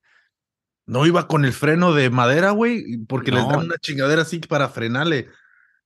[0.85, 3.65] No iba con el freno de madera, güey, porque les dan No.
[3.65, 5.29] una chingadera así para frenarle.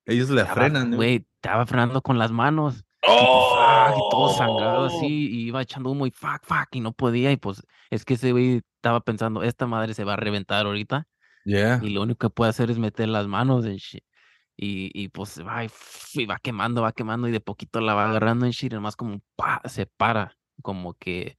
[0.06, 0.96] Ellos le Estaba- frenan, ¿no?
[0.98, 2.86] Güey, estaba frenando con las manos.
[3.06, 3.50] ¡Oh!
[3.90, 7.34] fuck, y todo sangrado así, y iba echando humo y fuck, fuck, y no podía,
[7.34, 11.06] y pues es que ese güey estaba pensando, esta madre se va a reventar ahorita,
[11.44, 11.82] Yeah.
[11.84, 14.06] y lo único que puede hacer es meter las manos en shit.
[14.56, 18.46] Y, y pues va, y, va quemando, va quemando, y de poquito la va agarrando
[18.46, 21.38] en shit, y nomás como pa, se para, como que,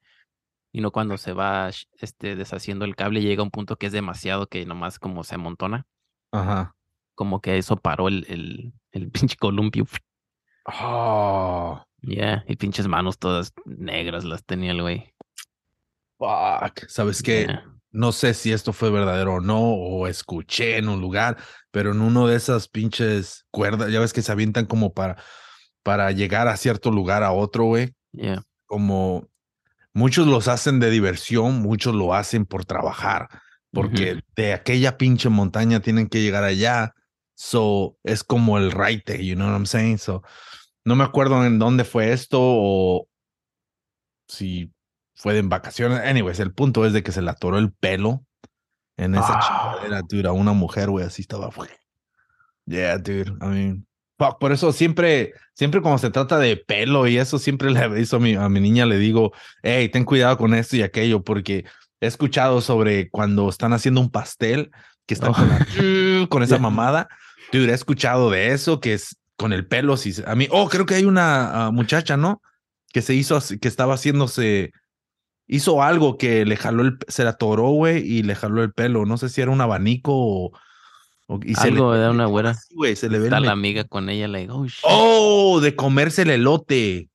[0.73, 3.93] y no cuando se va este, deshaciendo el cable, llega a un punto que es
[3.93, 5.87] demasiado, que nomás como se amontona,
[6.33, 6.75] Ajá.
[7.15, 9.87] como que eso paró el, el, el pinche columpio.
[10.67, 15.15] Oh, Yeah, y pinches manos todas negras las tenía el güey.
[16.19, 16.87] fuck.
[16.89, 17.47] ¿Sabes qué?
[17.47, 17.74] Yeah.
[17.95, 21.37] No sé si esto fue verdadero o no, o escuché en un lugar,
[21.71, 25.17] pero en uno de esas pinches cuerdas, ya ves que se avientan como para,
[25.85, 27.95] para llegar a cierto lugar a otro, güey.
[28.11, 28.43] Yeah.
[28.67, 29.29] Como
[29.93, 33.29] muchos los hacen de diversión, muchos lo hacen por trabajar,
[33.71, 36.95] porque de aquella pinche montaña tienen que llegar allá.
[37.37, 39.99] So es como el raite, you know what I'm saying?
[39.99, 40.25] So
[40.85, 43.07] no me acuerdo en dónde fue esto o
[44.27, 44.74] si
[45.15, 46.01] fue en vacaciones.
[46.01, 48.25] Anyways, el punto es de que se le atoró el pelo
[48.97, 49.75] en esa Ah.
[49.77, 51.51] chingadera, dude, a una mujer, güey, así estaba.
[52.67, 53.31] Yeah, dude.
[53.43, 53.87] I mean,
[54.19, 58.17] fuck, por eso siempre, siempre cuando se trata de pelo y eso, siempre le aviso
[58.17, 61.65] a mi, a mi niña, le digo, hey, ten cuidado con esto y aquello, porque
[62.01, 64.71] he escuchado sobre cuando están haciendo un pastel
[65.07, 65.35] que están Oh.
[65.35, 65.59] con, la-
[66.31, 66.63] con esa Yeah.
[66.63, 67.09] mamada.
[67.53, 69.97] Dude, he escuchado de eso, que es con el pelo.
[69.97, 72.41] Si, a mí, oh, creo que hay una ah, muchacha, ¿no?
[72.93, 74.73] Que se hizo, que estaba haciéndose,
[75.47, 79.05] hizo algo que le jaló el, se la atoró, güey, y le jaló el pelo.
[79.07, 80.53] No sé si era un abanico o.
[81.27, 82.55] o- y se le Algo ve de una güera.
[82.75, 83.59] güey, se le ve Está la mechón.
[83.59, 84.81] amiga con ella, like, oh shit.
[84.85, 87.09] Oh, de comerse el elote.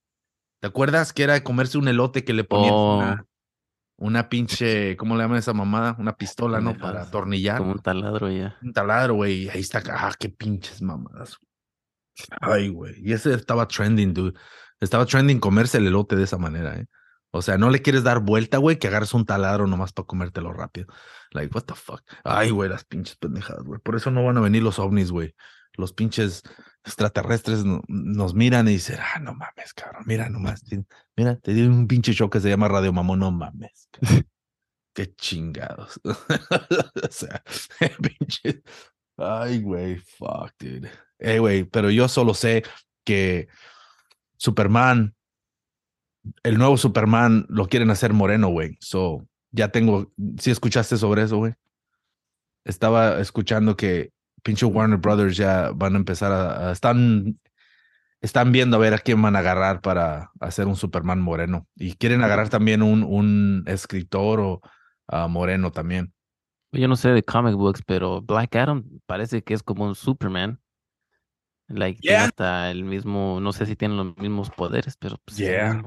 [0.61, 2.97] ¿Te acuerdas que era de comerse un elote que le ponían Oh.
[2.97, 3.25] una,
[3.97, 5.95] una pinche, ¿cómo le llaman esa mamada?
[5.99, 6.77] Una pistola, ¿no?
[6.77, 7.57] Para atornillar.
[7.59, 8.57] Como un taladro ya.
[8.61, 9.47] Un taladro, güey.
[9.49, 9.81] Ahí está.
[9.89, 11.37] Ah, qué pinches mamadas.
[12.41, 12.95] Ay, güey.
[13.01, 14.37] Y ese estaba trending, dude.
[14.81, 16.85] Estaba trending comerse el elote de esa manera, ¿eh?
[17.31, 20.51] O sea, no le quieres dar vuelta, güey, que agarres un taladro nomás para comértelo
[20.51, 20.87] rápido.
[21.31, 22.01] Like, what the fuck.
[22.23, 23.79] Ay, güey, las pinches pendejadas, güey.
[23.79, 25.35] Por eso no van a venir los ovnis, güey.
[25.73, 26.41] Los pinches
[26.83, 30.03] extraterrestres no- nos miran y dicen, ah, no mames, cabrón.
[30.07, 30.63] Mira nomás.
[31.15, 33.89] Mira, te dio un pinche show que se llama Radio Mamón, no mames.
[34.93, 35.99] Qué chingados.
[36.03, 37.43] o sea,
[38.17, 38.63] pinche.
[39.17, 40.89] Ay, güey, fuck, dude.
[41.19, 42.63] Hey, güey, pero yo solo sé
[43.05, 43.47] que
[44.37, 45.15] Superman,
[46.43, 48.77] el nuevo Superman, lo quieren hacer moreno, güey.
[48.81, 51.53] So, ya tengo, si escuchaste sobre eso, güey.
[52.65, 54.11] Estaba escuchando que
[54.43, 57.39] pinche Warner Brothers ya van a empezar a, a- están,
[58.21, 61.67] están viendo a ver a quién van a agarrar para hacer un Superman moreno.
[61.75, 64.61] Y quieren agarrar también un, un escritor o
[65.07, 66.13] ah, moreno también.
[66.71, 70.59] Yo no sé de comic books, pero Black Adam parece que es como un Superman.
[71.67, 75.47] Like, tiene hasta el mismo, no sé si tienen los mismos poderes, pero pues es
[75.47, 75.81] el Yeah.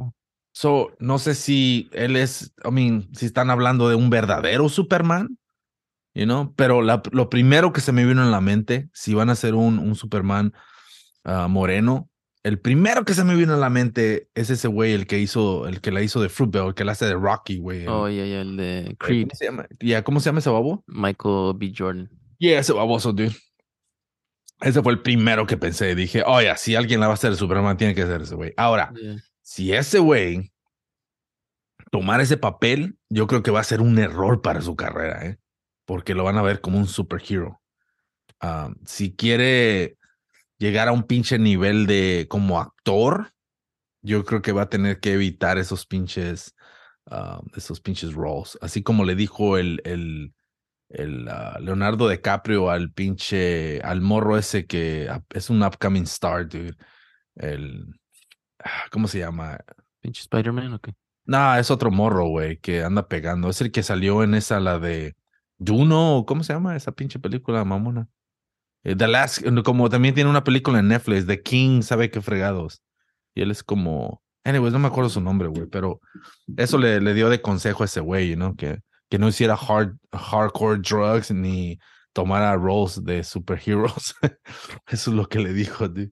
[0.53, 5.38] So, no sé si él es, I mean, si están hablando de un verdadero Superman,
[6.15, 9.31] you know, pero la- lo primero que se me vino en la mente, si van
[9.31, 10.53] a hacer un, un Superman
[11.25, 12.11] ah, moreno,
[12.43, 15.69] el primero que se me vino en la mente es ese güey, el que hizo,
[15.69, 17.87] el que la hizo de Fruitvale, el que la hace de Rocky, güey.
[17.87, 19.67] Oh, ya, ya, el de Creed, ¿Cómo se llama?
[19.81, 20.83] Ya, ¿cómo se llama ese babo?
[20.87, 21.73] Michael B.
[21.77, 22.11] Jordan.
[22.38, 23.35] Yeah, ese baboso, dude.
[24.61, 25.95] Ese fue el primero que pensé.
[25.95, 28.53] Dije, oye, si alguien la va a hacer de Superman, tiene que ser ese güey.
[28.57, 29.17] Ahora, Yeah.
[29.42, 30.52] Si ese güey
[31.90, 35.38] tomar ese papel, yo creo que va a ser un error para su carrera, ¿eh?
[35.85, 37.61] Porque lo van a ver como un superhero.
[38.40, 39.98] Ah, si quiere
[40.59, 43.33] llegar a un pinche nivel de como actor,
[44.00, 46.55] yo creo que va a tener que evitar esos pinches,
[47.11, 48.57] ah, esos pinches roles.
[48.62, 55.11] Así como le dijo el, el, ah, Leonardo DiCaprio al pinche, al morro ese que
[55.31, 56.76] es un upcoming star, dude.
[57.35, 57.87] El,
[58.90, 59.59] ¿cómo se llama?
[60.01, 60.88] Pinche Spider-Man, ok.
[61.25, 63.48] No, es otro morro, güey, que anda pegando.
[63.48, 65.16] Es el que salió en esa, la de
[65.64, 68.09] Juno, o ¿cómo se llama esa pinche película, mamona?
[68.85, 72.83] Eh, The Last, como también tiene una película en Netflix, The King, sabe qué fregados.
[73.35, 76.01] Y él es como, anyways, no me acuerdo su nombre, güey, pero
[76.57, 78.57] eso le, le dio de consejo a ese güey, ¿no?
[78.57, 81.79] Que, que no hiciera hard, hardcore drugs ni
[82.12, 84.14] tomara roles de superheroes.
[84.88, 86.11] eso es lo que le dijo, dude.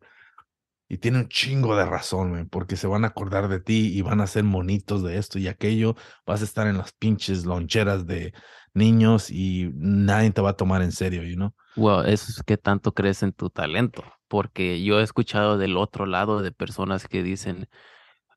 [0.93, 4.03] Y tiene un chingo de razón, güey, porque se van a acordar de ti y
[4.03, 5.95] van a ser monitos de esto y aquello.
[6.27, 8.35] Vas a estar en las pinches loncheras de
[8.75, 11.55] niños y nadie te va a tomar en serio, you know?
[11.77, 16.07] Wow, eso es que tanto crees en tu talento, porque yo he escuchado del otro
[16.07, 17.69] lado de personas que dicen,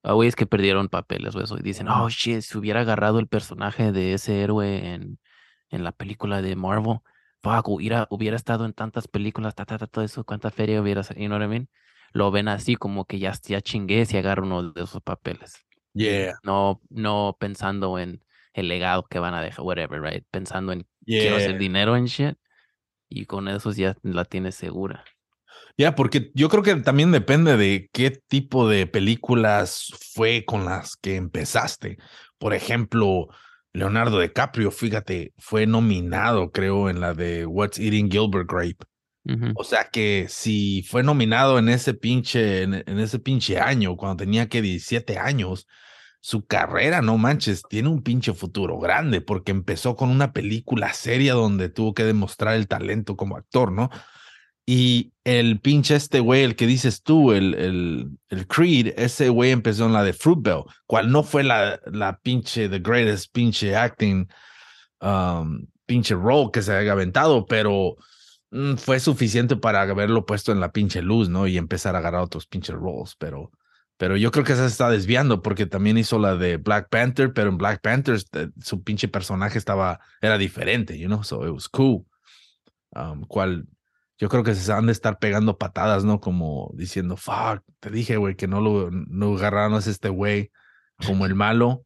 [0.03, 3.27] ah, güeyes que perdieron papeles o eso, y dicen, oh, shit, si hubiera agarrado el
[3.27, 5.17] personaje de ese héroe en,
[5.71, 6.99] en la película de Marvel,
[7.41, 11.01] fuck, hubiera, hubiera estado en tantas películas, ta, ta, ta, todo eso, cuánta feria hubiera,
[11.17, 11.69] you know what I mean?
[12.13, 15.65] Lo ven así como que ya, ya chingué si agarro uno de esos papeles.
[15.93, 18.23] Yeah, No, no pensando en
[18.53, 20.23] el legado que van a dejar, whatever, right?
[20.31, 22.37] Pensando en quiero hacer dinero en shit.
[23.09, 25.03] Y con esos ya la tienes segura.
[25.77, 30.95] Ya, porque yo creo que también depende de qué tipo de películas fue con las
[30.95, 31.97] que empezaste.
[32.37, 33.27] Por ejemplo,
[33.71, 38.85] Leonardo DiCaprio, fíjate, fue nominado, creo, en la de What's Eating Gilbert Grape.
[39.55, 44.49] O sea que si fue nominado en ese pinche, en, ese pinche año, cuando tenía
[44.49, 45.65] que 17 años,
[46.19, 51.33] su carrera, no manches, tiene un pinche futuro grande, porque empezó con una película seria
[51.33, 53.89] donde tuvo que demostrar el talento como actor, ¿no?
[54.65, 59.51] Y el pinche este güey, el que dices tú, el, el, el Creed, ese güey
[59.51, 64.27] empezó en la de Fruitvale, cual no fue la, la pinche, the greatest pinche acting,
[65.01, 67.97] um, pinche role que se haya aventado, pero
[68.77, 71.47] fue suficiente para haberlo puesto en la pinche luz, ¿no?
[71.47, 73.51] Y empezar a agarrar otros pinches roles, pero,
[73.97, 77.49] pero yo creo que se está desviando porque también hizo la de Black Panther, pero
[77.49, 81.67] en Black Panther eh, su pinche personaje estaba, era diferente, you know, so it was
[81.67, 82.05] cool.
[82.95, 83.65] Um, cual
[84.19, 86.19] yo creo que se han de estar pegando patadas, ¿no?
[86.19, 90.51] Como diciendo, fuck, te dije, güey, que no lo no agarraron a este güey
[91.05, 91.85] como el malo.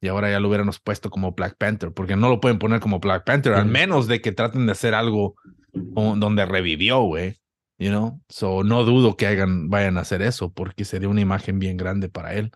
[0.00, 3.00] Y ahora ya lo hubiéramos puesto como Black Panther, porque no lo pueden poner como
[3.00, 5.34] Black Panther, al menos de que traten de hacer algo
[5.76, 7.36] donde revivió, güey.
[7.78, 8.20] You know?
[8.28, 12.08] So no dudo que hagan, vayan a hacer eso, porque sería una imagen bien grande
[12.08, 12.50] para él.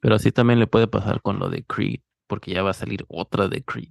[0.00, 3.04] Pero así también le puede pasar con lo de Creed, porque ya va a salir
[3.08, 3.90] otra de Creed.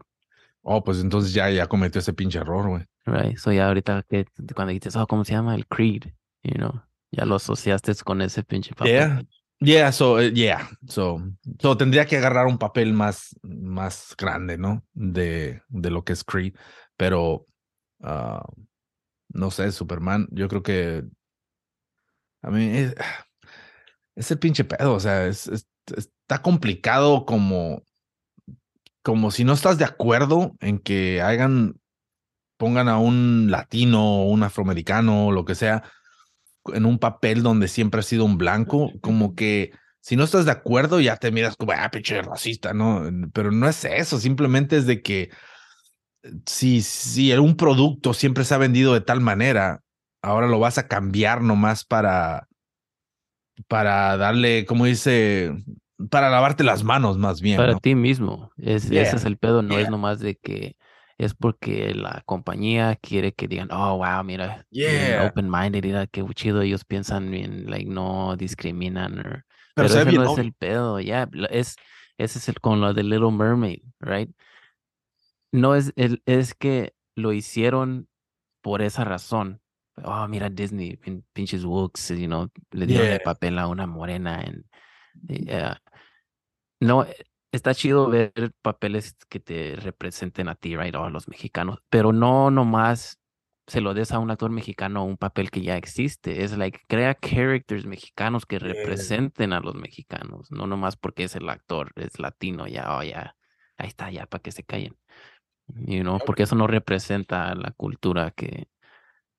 [0.61, 2.85] Oh, pues entonces ya, ya cometió ese pinche error, güey.
[3.05, 3.37] Right?
[3.37, 5.55] So ya ahorita que cuando dices, oh, ¿cómo se llama?
[5.55, 6.03] El Creed,
[6.43, 8.93] you know, ya lo asociaste con ese pinche papel.
[8.93, 9.23] Yeah.
[9.59, 10.69] Yeah, so, eh, yeah.
[10.89, 11.21] So,
[11.59, 14.83] so tendría que agarrar un papel más, más grande, ¿no?
[14.93, 16.53] De, de lo que es Creed.
[16.97, 17.45] Pero,
[18.03, 18.45] ah,
[19.29, 21.05] no sé, Superman, yo creo que.
[22.41, 22.95] A mí, es,
[24.15, 24.93] es el pinche pedo.
[24.93, 27.83] O sea, es, es- está complicado como.
[29.03, 31.75] Como si no estás de acuerdo en que hagan.
[32.57, 35.83] Pongan a un latino, o un afroamericano, o lo que sea,
[36.73, 40.51] en un papel donde siempre ha sido un blanco, como que si no estás de
[40.51, 43.03] acuerdo ya te miras como, ah, pinche racista, ¿no?
[43.33, 45.31] Pero no es eso, simplemente es de que
[46.45, 49.81] si, si un producto siempre se ha vendido de tal manera,
[50.21, 52.47] ahora lo vas a cambiar nomás para,
[53.67, 55.53] para darle, como dice,
[56.09, 57.79] para lavarte las manos más bien, Para ¿no?
[57.79, 58.51] ti mismo.
[58.57, 59.81] Es, Yeah, Ese es el pedo, no yeah.
[59.81, 60.75] es nomás de que
[61.17, 65.27] es porque la compañía quiere que digan, oh, wow, mira, Yeah.
[65.27, 69.19] open-minded, mira, qué chido, ellos piensan bien, like, no discriminan.
[69.19, 71.75] or- Pero ese no es el pedo, ya, lo- es,
[72.17, 74.29] ese es el con lo de Little Mermaid, right?
[75.53, 78.09] No es, el, es que lo hicieron
[78.61, 79.61] por esa razón,
[80.03, 84.41] oh, mira Disney, pin- pinches wooks, you know, le dieron el papel a una morena.
[84.43, 84.65] En,
[85.29, 85.73] y, eh,
[86.79, 87.15] no, eh,
[87.51, 92.11] está chido ver papeles que te representen a ti, right, o a los mexicanos, pero
[92.13, 93.19] no nomás
[93.67, 96.43] se lo des a un actor mexicano un papel que ya existe.
[96.43, 98.67] Es like, crea characters mexicanos que Yeah.
[98.67, 103.35] representen a los mexicanos, no nomás porque es el actor, es latino, ya, oh, ya,
[103.77, 104.97] ahí está, ya, para que se callen.
[105.67, 108.67] You know, porque eso no representa la cultura que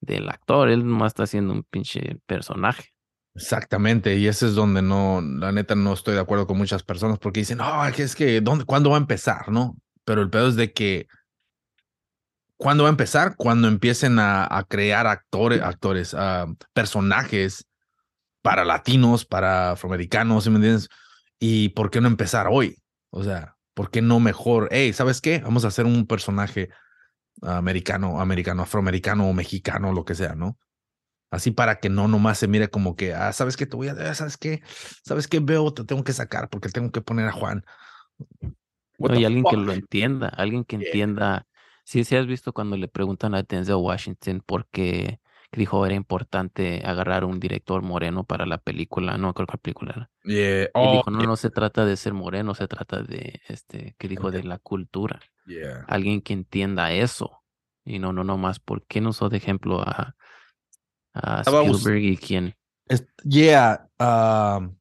[0.00, 2.90] del actor, él nomás está haciendo un pinche personaje.
[3.34, 7.18] Exactamente, y ese es donde no, la neta no estoy de acuerdo con muchas personas
[7.18, 9.48] porque dicen, no, es que, ¿dónde, ¿cuándo va a empezar?
[9.48, 9.76] ¿No?
[10.04, 11.08] Pero el pedo es de que,
[12.56, 13.34] ¿cuándo va a empezar?
[13.36, 17.66] Cuando empiecen a, a crear actores, actores, ah, personajes
[18.40, 20.88] para latinos, para afroamericanos, ¿sí me entiendes?
[21.40, 22.76] ¿Y por qué no empezar hoy?
[23.10, 24.68] O sea, ¿por qué no mejor?
[24.70, 25.40] Hey, ¿sabes qué?
[25.40, 26.70] Vamos a hacer un personaje
[27.42, 30.58] americano, americano, afroamericano o mexicano, lo que sea, ¿no?
[31.30, 33.66] Así para que no nomás se mire como que, ah, ¿sabes qué?
[33.66, 34.62] Te voy a, ah, ¿sabes qué?
[35.04, 35.40] ¿Sabes qué?
[35.40, 37.64] Veo, te tengo que sacar porque tengo que poner a Juan.
[38.98, 40.86] No, y alguien que lo entienda, alguien que Yeah.
[40.86, 41.46] entienda.
[41.84, 45.20] Sí, sí has visto cuando le preguntan a Denzel Washington por qué
[45.54, 49.92] que dijo era importante agarrar un director moreno para la película, no creo que película
[49.94, 50.10] era.
[50.24, 50.68] Yeah.
[50.74, 54.32] Oh, dijo, no, no se trata de ser moreno, se trata de, este, que dijo
[54.32, 55.20] de la cultura.
[55.46, 55.84] yeah.
[55.86, 57.40] Alguien que entienda eso.
[57.84, 60.16] Y no, no, no más, ¿por qué no usó de ejemplo a,
[61.12, 62.56] a Spielberg y quién?
[63.22, 63.88] Yeah.
[64.00, 64.74] um,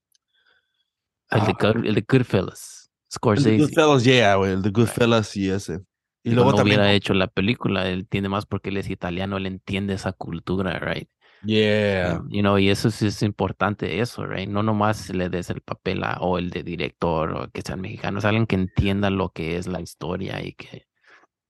[1.30, 3.58] El de, ah, Good- el de Goodfellas, el de Scorsese.
[3.60, 5.82] Goodfellas, yeah, el de Goodfellas y ese.
[6.24, 9.38] Y luego no también, hubiera hecho la película, él entiende más porque él es italiano,
[9.38, 11.10] él entiende esa cultura, right?
[11.44, 12.22] yeah.
[12.30, 14.50] You know, y eso sí es importante, eso, right?
[14.50, 18.26] No nomás le des el papel a, o el de director o que sean mexicanos,
[18.26, 20.88] alguien que entienda lo que es la historia y que,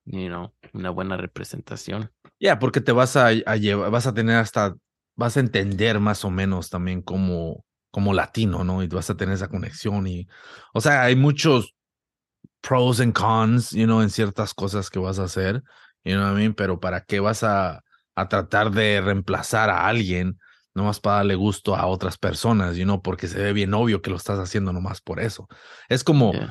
[0.06, 2.12] you know, una buena representación.
[2.40, 4.76] Yeah, porque te vas a, a llevar, vas a tener hasta,
[5.16, 8.82] vas a entender más o menos también como, como latino, ¿no?
[8.82, 10.28] Y vas a tener esa conexión y,
[10.74, 11.73] o sea, hay muchos
[12.66, 15.62] pros and cons, you know, en ciertas cosas que vas a hacer,
[16.06, 16.54] you know what I mean?
[16.54, 17.84] Pero ¿para qué vas a,
[18.16, 20.40] a tratar de reemplazar a alguien
[20.74, 23.02] nomás para darle gusto a otras personas, you know?
[23.02, 25.48] Porque se ve bien obvio que lo estás haciendo nomás por eso.
[25.90, 26.50] Es como, Yeah.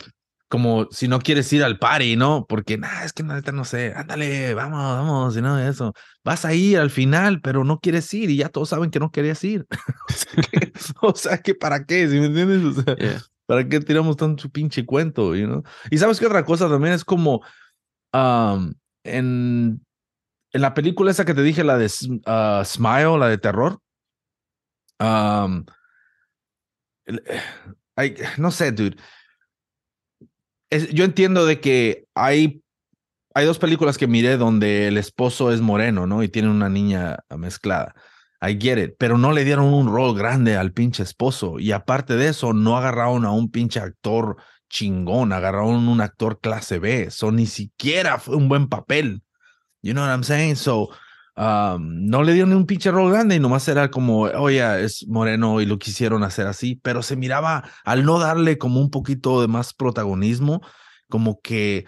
[0.48, 2.44] como si no quieres ir al party, ¿no?
[2.46, 5.94] Porque, nah, es que neta no sé, ándale, vamos, vamos, y no eso.
[6.22, 9.10] Vas a ir al final, pero no quieres ir y ya todos saben que no
[9.10, 9.66] querías ir.
[10.08, 12.06] o, sea que, o sea que, ¿para qué?
[12.06, 12.62] ¿Sí me entiendes?
[12.64, 13.22] O sea, Yeah.
[13.46, 15.62] ¿Para qué tiramos tanto pinche cuento, you know?
[15.90, 17.42] Y sabes qué otra cosa también es como,
[18.12, 19.84] en,
[20.52, 21.90] en la película esa que te dije, la de
[22.26, 23.78] ah, Smile, la de terror,
[25.00, 25.64] um,
[28.38, 28.96] no sé, dude
[30.92, 32.62] yo entiendo de que hay,
[33.34, 36.22] hay dos películas que miré donde el esposo es moreno, ¿no?
[36.22, 37.94] Y tiene una niña mezclada.
[38.44, 41.60] I get it, pero no le dieron un rol grande al pinche esposo.
[41.60, 44.36] Y aparte de eso, no agarraron a un pinche actor
[44.68, 47.10] chingón, agarraron un actor clase B.
[47.10, 49.22] So ni siquiera fue un buen papel.
[49.80, 50.56] You know what I'm saying?
[50.56, 50.90] So
[51.36, 55.06] um, no le dieron ni un pinche rol grande y nomás era como, oye, es
[55.06, 59.40] moreno y lo quisieron hacer así, pero se miraba al no darle como un poquito
[59.40, 60.62] de más protagonismo,
[61.08, 61.86] como que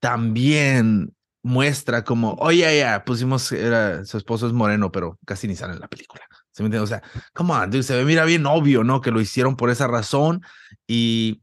[0.00, 5.74] también muestra como, oye, ya, pusimos, era, su esposo es moreno, pero casi ni sale
[5.74, 6.22] en la película.
[6.52, 6.84] ¿Se me entiende?
[6.84, 7.02] O sea,
[7.34, 9.00] come on, dude, se ve, mira bien obvio, ¿no?
[9.00, 10.42] Que lo hicieron por esa razón
[10.86, 11.42] y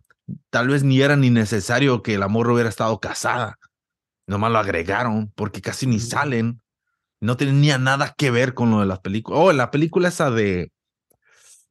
[0.50, 3.58] tal vez ni era ni necesario que la morra hubiera estado casada.
[4.28, 6.62] Nomás lo agregaron porque casi ni salen.
[7.20, 9.40] No tenía nada que ver con lo de las películas.
[9.42, 10.72] Oh, la película esa de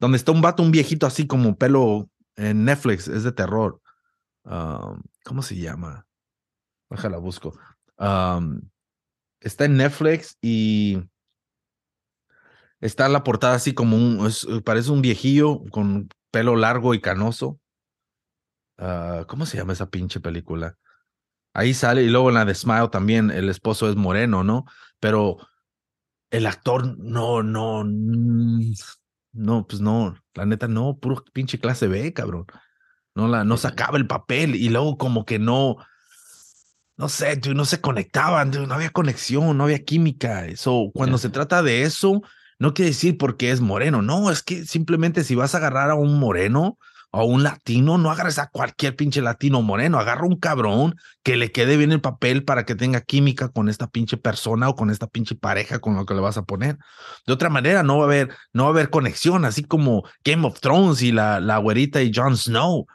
[0.01, 3.81] donde está un vato, un viejito así como pelo en Netflix, es de terror.
[4.45, 6.07] Um, ¿Cómo se llama?
[6.91, 7.59] Déjala busco.
[7.99, 8.63] Um,
[9.41, 10.99] está en Netflix y
[12.81, 17.01] está en la portada así como un, es- parece un viejillo con pelo largo y
[17.01, 17.61] canoso.
[18.79, 20.77] Ah, ¿Cómo se llama esa pinche película?
[21.55, 24.67] Ahí sale y luego en la de Smile también el esposo es moreno, ¿no?
[25.01, 25.39] Pero
[26.31, 32.47] el actor no, no, no, pues no, la neta no, puro pinche clase B, cabrón.
[33.15, 35.77] No la, no sacaba el papel y luego como que no,
[36.97, 40.47] no sé, dude, no se conectaban, dude, no había conexión, no había química.
[40.47, 42.23] Eso, cuando se trata de eso,
[42.59, 45.95] no quiere decir porque es moreno, no, es que simplemente si vas a agarrar a
[45.95, 46.79] un moreno
[47.11, 51.37] o a un latino, no agarres a cualquier pinche latino moreno, agarra un cabrón que
[51.37, 54.91] le quede bien el papel para que tenga química con esta pinche persona o con
[54.91, 56.79] esta pinche pareja con lo que le vas a poner.
[57.27, 60.47] De otra manera, no va a haber, no va a haber conexión, así como Game
[60.47, 62.87] of Thrones y la, la güerita y Jon Snow.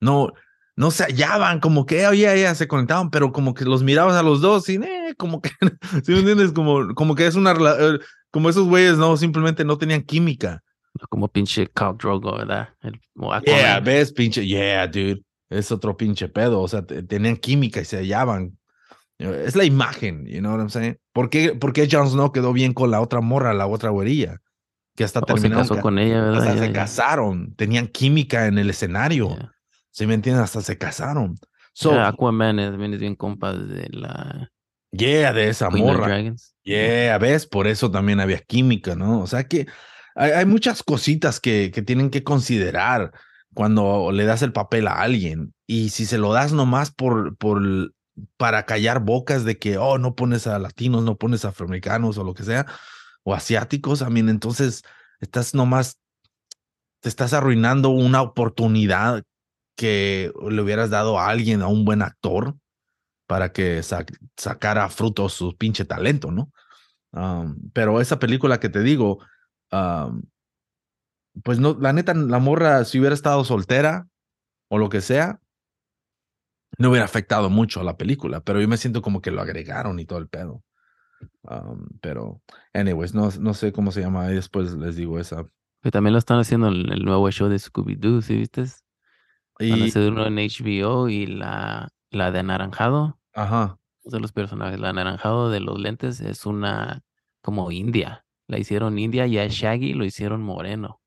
[0.00, 0.32] No,
[0.78, 4.22] no se hallaban, como que, oye, ya se conectaban, pero como que los mirabas a
[4.22, 5.50] los dos y, eh, como que,
[6.04, 6.52] ¿sí me entiendes?
[6.52, 7.98] Como, como que es una, eh,
[8.30, 10.62] como esos güeyes, no, simplemente no tenían química.
[11.10, 12.70] Como pinche Khal Drogo, ¿verdad?
[12.82, 13.00] El,
[13.46, 15.22] Yeah, ves, pinche, yeah, dude.
[15.50, 16.60] Es otro pinche pedo.
[16.60, 18.58] O sea, te- tenían química y se hallaban.
[19.18, 20.96] Es la imagen, you know what I'm saying?
[21.12, 24.38] ¿Por qué, por qué Jon Snow quedó bien con la otra morra, la otra güerilla?
[24.96, 25.64] Que hasta O se terminaron.
[25.64, 26.46] casó ca- con ella, ¿verdad?
[26.48, 27.54] hasta se casaron.
[27.56, 29.36] Tenían química en el escenario.
[29.98, 30.44] ¿Sí me entiendes?
[30.44, 31.40] Hasta se casaron.
[31.72, 34.48] So, Ya, Aquaman es, también es bien compa de la
[34.92, 36.22] yeah, de esa Queen morra.
[36.62, 39.20] Yeah, ves, por eso también había química, ¿no?
[39.20, 39.66] O sea que
[40.14, 43.10] hay, hay muchas cositas que, que tienen que considerar
[43.54, 45.52] cuando le das el papel a alguien.
[45.66, 47.92] Y si se lo das nomás por, por,
[48.36, 52.22] para callar bocas de que, oh, no pones a latinos, no pones a afroamericanos o
[52.22, 52.66] lo que sea,
[53.24, 54.84] o asiáticos, I mean, entonces
[55.18, 55.98] estás nomás,
[57.00, 59.24] te estás arruinando una oportunidad
[59.78, 62.56] que le hubieras dado a alguien, a un buen actor,
[63.28, 66.50] para que sac- sacara frutos su pinche talento, ¿no?
[67.12, 69.20] Um, pero esa película que te digo,
[69.70, 70.22] um,
[71.44, 74.08] pues no, la neta, la morra, si hubiera estado soltera
[74.68, 75.38] o lo que sea,
[76.76, 80.00] no hubiera afectado mucho a la película, pero yo me siento como que lo agregaron
[80.00, 80.64] y todo el pedo.
[82.00, 82.42] Pero,
[82.74, 85.46] anyways, no, no sé cómo se llama, y después les digo esa.
[85.82, 88.64] Que también lo están haciendo en el nuevo show de Scooby-Doo, ¿sí viste?
[89.58, 94.32] Van a Y, hacer uno en HBO y la, la de Anaranjado, ajá, de los
[94.32, 97.02] personajes, la Anaranjado de los lentes es una
[97.42, 98.24] como india.
[98.46, 101.00] La hicieron india y a Shaggy lo hicieron moreno.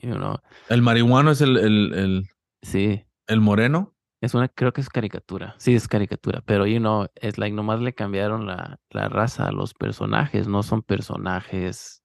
[0.00, 0.36] You know?
[0.68, 2.28] el marihuano es el, el, el,
[2.62, 3.94] Sí, el moreno.
[4.20, 5.54] es una, creo que es caricatura.
[5.58, 6.42] Sí, es caricatura.
[6.44, 10.46] Pero, you know, es like nomás le cambiaron la, la raza a los personajes.
[10.46, 12.02] No son personajes.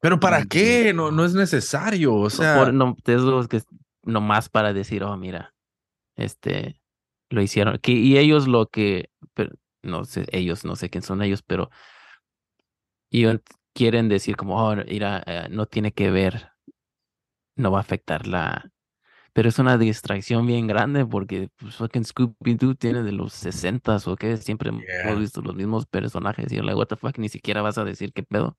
[0.00, 0.92] Pero ¿para qué?
[0.94, 2.14] No, no es necesario.
[2.14, 3.60] O no sea, por- no, es los que
[4.06, 5.54] nomás para decir, oh, mira,
[6.16, 6.80] este,
[7.28, 7.78] lo hicieron.
[7.78, 9.52] Que, y ellos lo que, pero,
[9.82, 11.70] no sé, ellos, no sé quién son ellos, pero
[13.10, 13.40] ellos
[13.74, 16.50] quieren decir como, oh, mira, eh, no tiene que ver,
[17.56, 18.70] no va a afectar la...
[19.32, 24.16] Pero es una distracción bien grande porque pues, fucking Scooby-Doo tiene de los 60 o
[24.16, 25.02] qué, siempre Yeah.
[25.10, 27.84] hemos visto los mismos personajes y yo, like, what the fuck, ni siquiera vas a
[27.84, 28.56] decir qué pedo.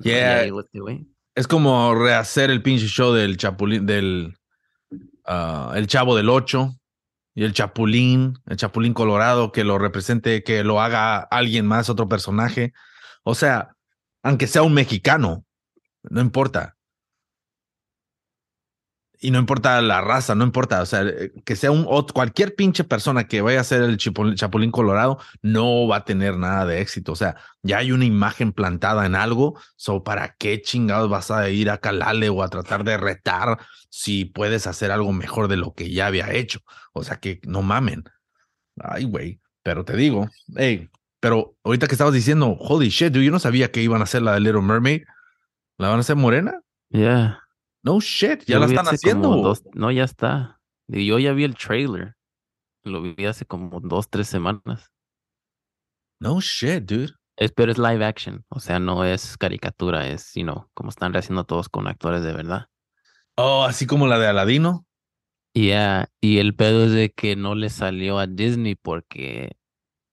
[0.00, 0.42] Yeah.
[0.42, 1.06] este.
[1.40, 4.36] Es como rehacer el pinche show del Chapulín, del
[5.24, 6.76] ah, El Chavo del Ocho
[7.34, 12.10] y el Chapulín, el Chapulín Colorado, que lo represente, que lo haga alguien más, otro
[12.10, 12.74] personaje.
[13.24, 13.70] O sea,
[14.22, 15.46] aunque sea un mexicano,
[16.02, 16.76] no importa.
[19.22, 21.04] Y no importa la raza, no importa, o sea,
[21.44, 25.96] que sea un cualquier pinche persona que vaya a ser el Chapulín Colorado no va
[25.96, 27.12] a tener nada de éxito.
[27.12, 31.50] O sea, ya hay una imagen plantada en algo, so para qué chingados vas a
[31.50, 33.58] ir a calarle o a tratar de retar
[33.90, 36.60] si puedes hacer algo mejor de lo que ya había hecho.
[36.94, 38.04] O sea, que no mamen.
[38.78, 40.88] Ay, güey, pero te digo, hey,
[41.20, 44.22] pero ahorita que estabas diciendo, holy shit, dude, yo no sabía que iban a hacer
[44.22, 45.02] la de Little Mermaid.
[45.76, 46.62] ¿La van a hacer morena?
[46.88, 47.40] Yeah.
[47.82, 49.36] No shit, ya Yo la están haciendo.
[49.36, 50.60] dos- no, ya está.
[50.88, 52.14] Yo ya vi el trailer.
[52.84, 54.90] Lo vi hace como dos, tres semanas.
[56.20, 57.12] No shit, dude.
[57.36, 58.44] Es, pero es live action.
[58.48, 60.08] O sea, no es caricatura.
[60.08, 62.66] Es, you know, como están haciendo todos con actores de verdad.
[63.36, 64.86] Oh, así como la de Aladino.
[65.54, 69.56] Y ya, y el pedo es de que no le salió a Disney porque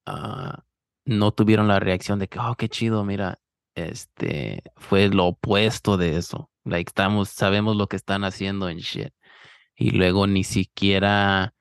[0.07, 0.63] ah,
[1.05, 3.39] no tuvieron la reacción de que, oh, qué chido, mira,
[3.75, 6.49] este, fue lo opuesto de eso.
[6.67, 9.13] Like, estamos, sabemos lo que están haciendo en shit.
[9.75, 11.53] Y luego ni siquiera,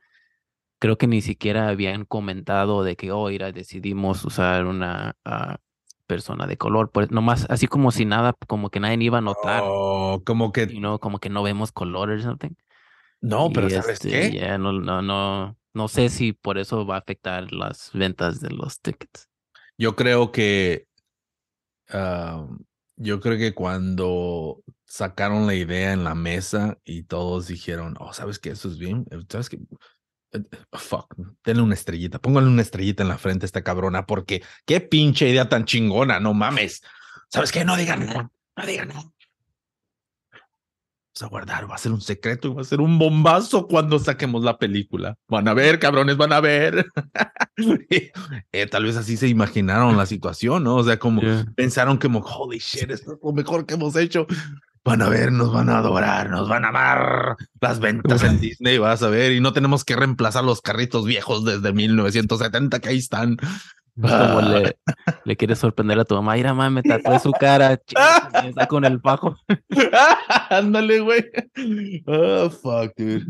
[0.79, 5.59] creo que ni siquiera habían comentado de que, oh, mira, decidimos usar una ah,
[6.07, 6.91] persona de color.
[6.91, 9.63] Pues nomás, así como si nada, como que nadie iba a notar.
[9.65, 12.55] Oh, como que You know, como que no vemos color or something.
[13.21, 14.33] no, pero ¿sabes este, qué?
[14.33, 18.51] ya no, no, no, no sé si por eso va a afectar las ventas de
[18.51, 19.29] los tickets.
[19.79, 20.87] Yo creo que
[21.91, 22.47] ah,
[22.97, 28.39] yo creo que cuando sacaron la idea en la mesa y todos dijeron, oh, ¿sabes
[28.39, 28.51] qué?
[28.51, 29.07] Eso es bien.
[29.11, 29.57] Eh, ¿Sabes qué?
[30.33, 34.07] Eh, eh, Fuck, denle una estrellita, póngale una estrellita en la frente a esta cabrona,
[34.07, 36.83] porque qué pinche idea tan chingona, no mames.
[37.29, 37.65] ¿Sabes qué?
[37.65, 39.13] No digan nada, no digan nada.
[41.23, 44.45] A guardar, va a ser un secreto y va a ser un bombazo cuando saquemos
[44.45, 45.17] la película.
[45.29, 46.87] Van a ver, cabrones, van a ver.
[48.53, 50.77] Eh, tal vez así se imaginaron la situación, ¿no?
[50.77, 51.47] O sea, como Yeah.
[51.57, 54.27] pensaron como, holy shit, esto es lo mejor que hemos hecho.
[54.85, 57.37] Van a ver, nos van a adorar, nos van a amar.
[57.61, 61.45] Las ventas en Disney, vas a ver, y no tenemos que reemplazar los carritos viejos
[61.45, 63.37] desde 1970 que ahí están.
[64.03, 64.43] Es como Ah.
[64.63, 64.77] le,
[65.25, 67.81] le quieres sorprender a tu mamá, mira, mamá, me tatué su cara,
[68.45, 69.37] está con el fajo.
[70.51, 71.25] Ándale, güey.
[72.07, 73.25] Oh, fuck, dude.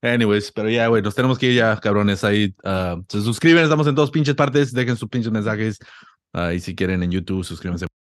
[0.00, 2.22] Anyways, pero ya, güey, nos tenemos que ir ya, cabrones.
[2.22, 4.72] Ahí ah, se suscriben, estamos en todas pinches partes.
[4.72, 5.78] Dejen sus pinches mensajes.
[6.32, 7.86] Ah, y si quieren en YouTube, suscríbanse.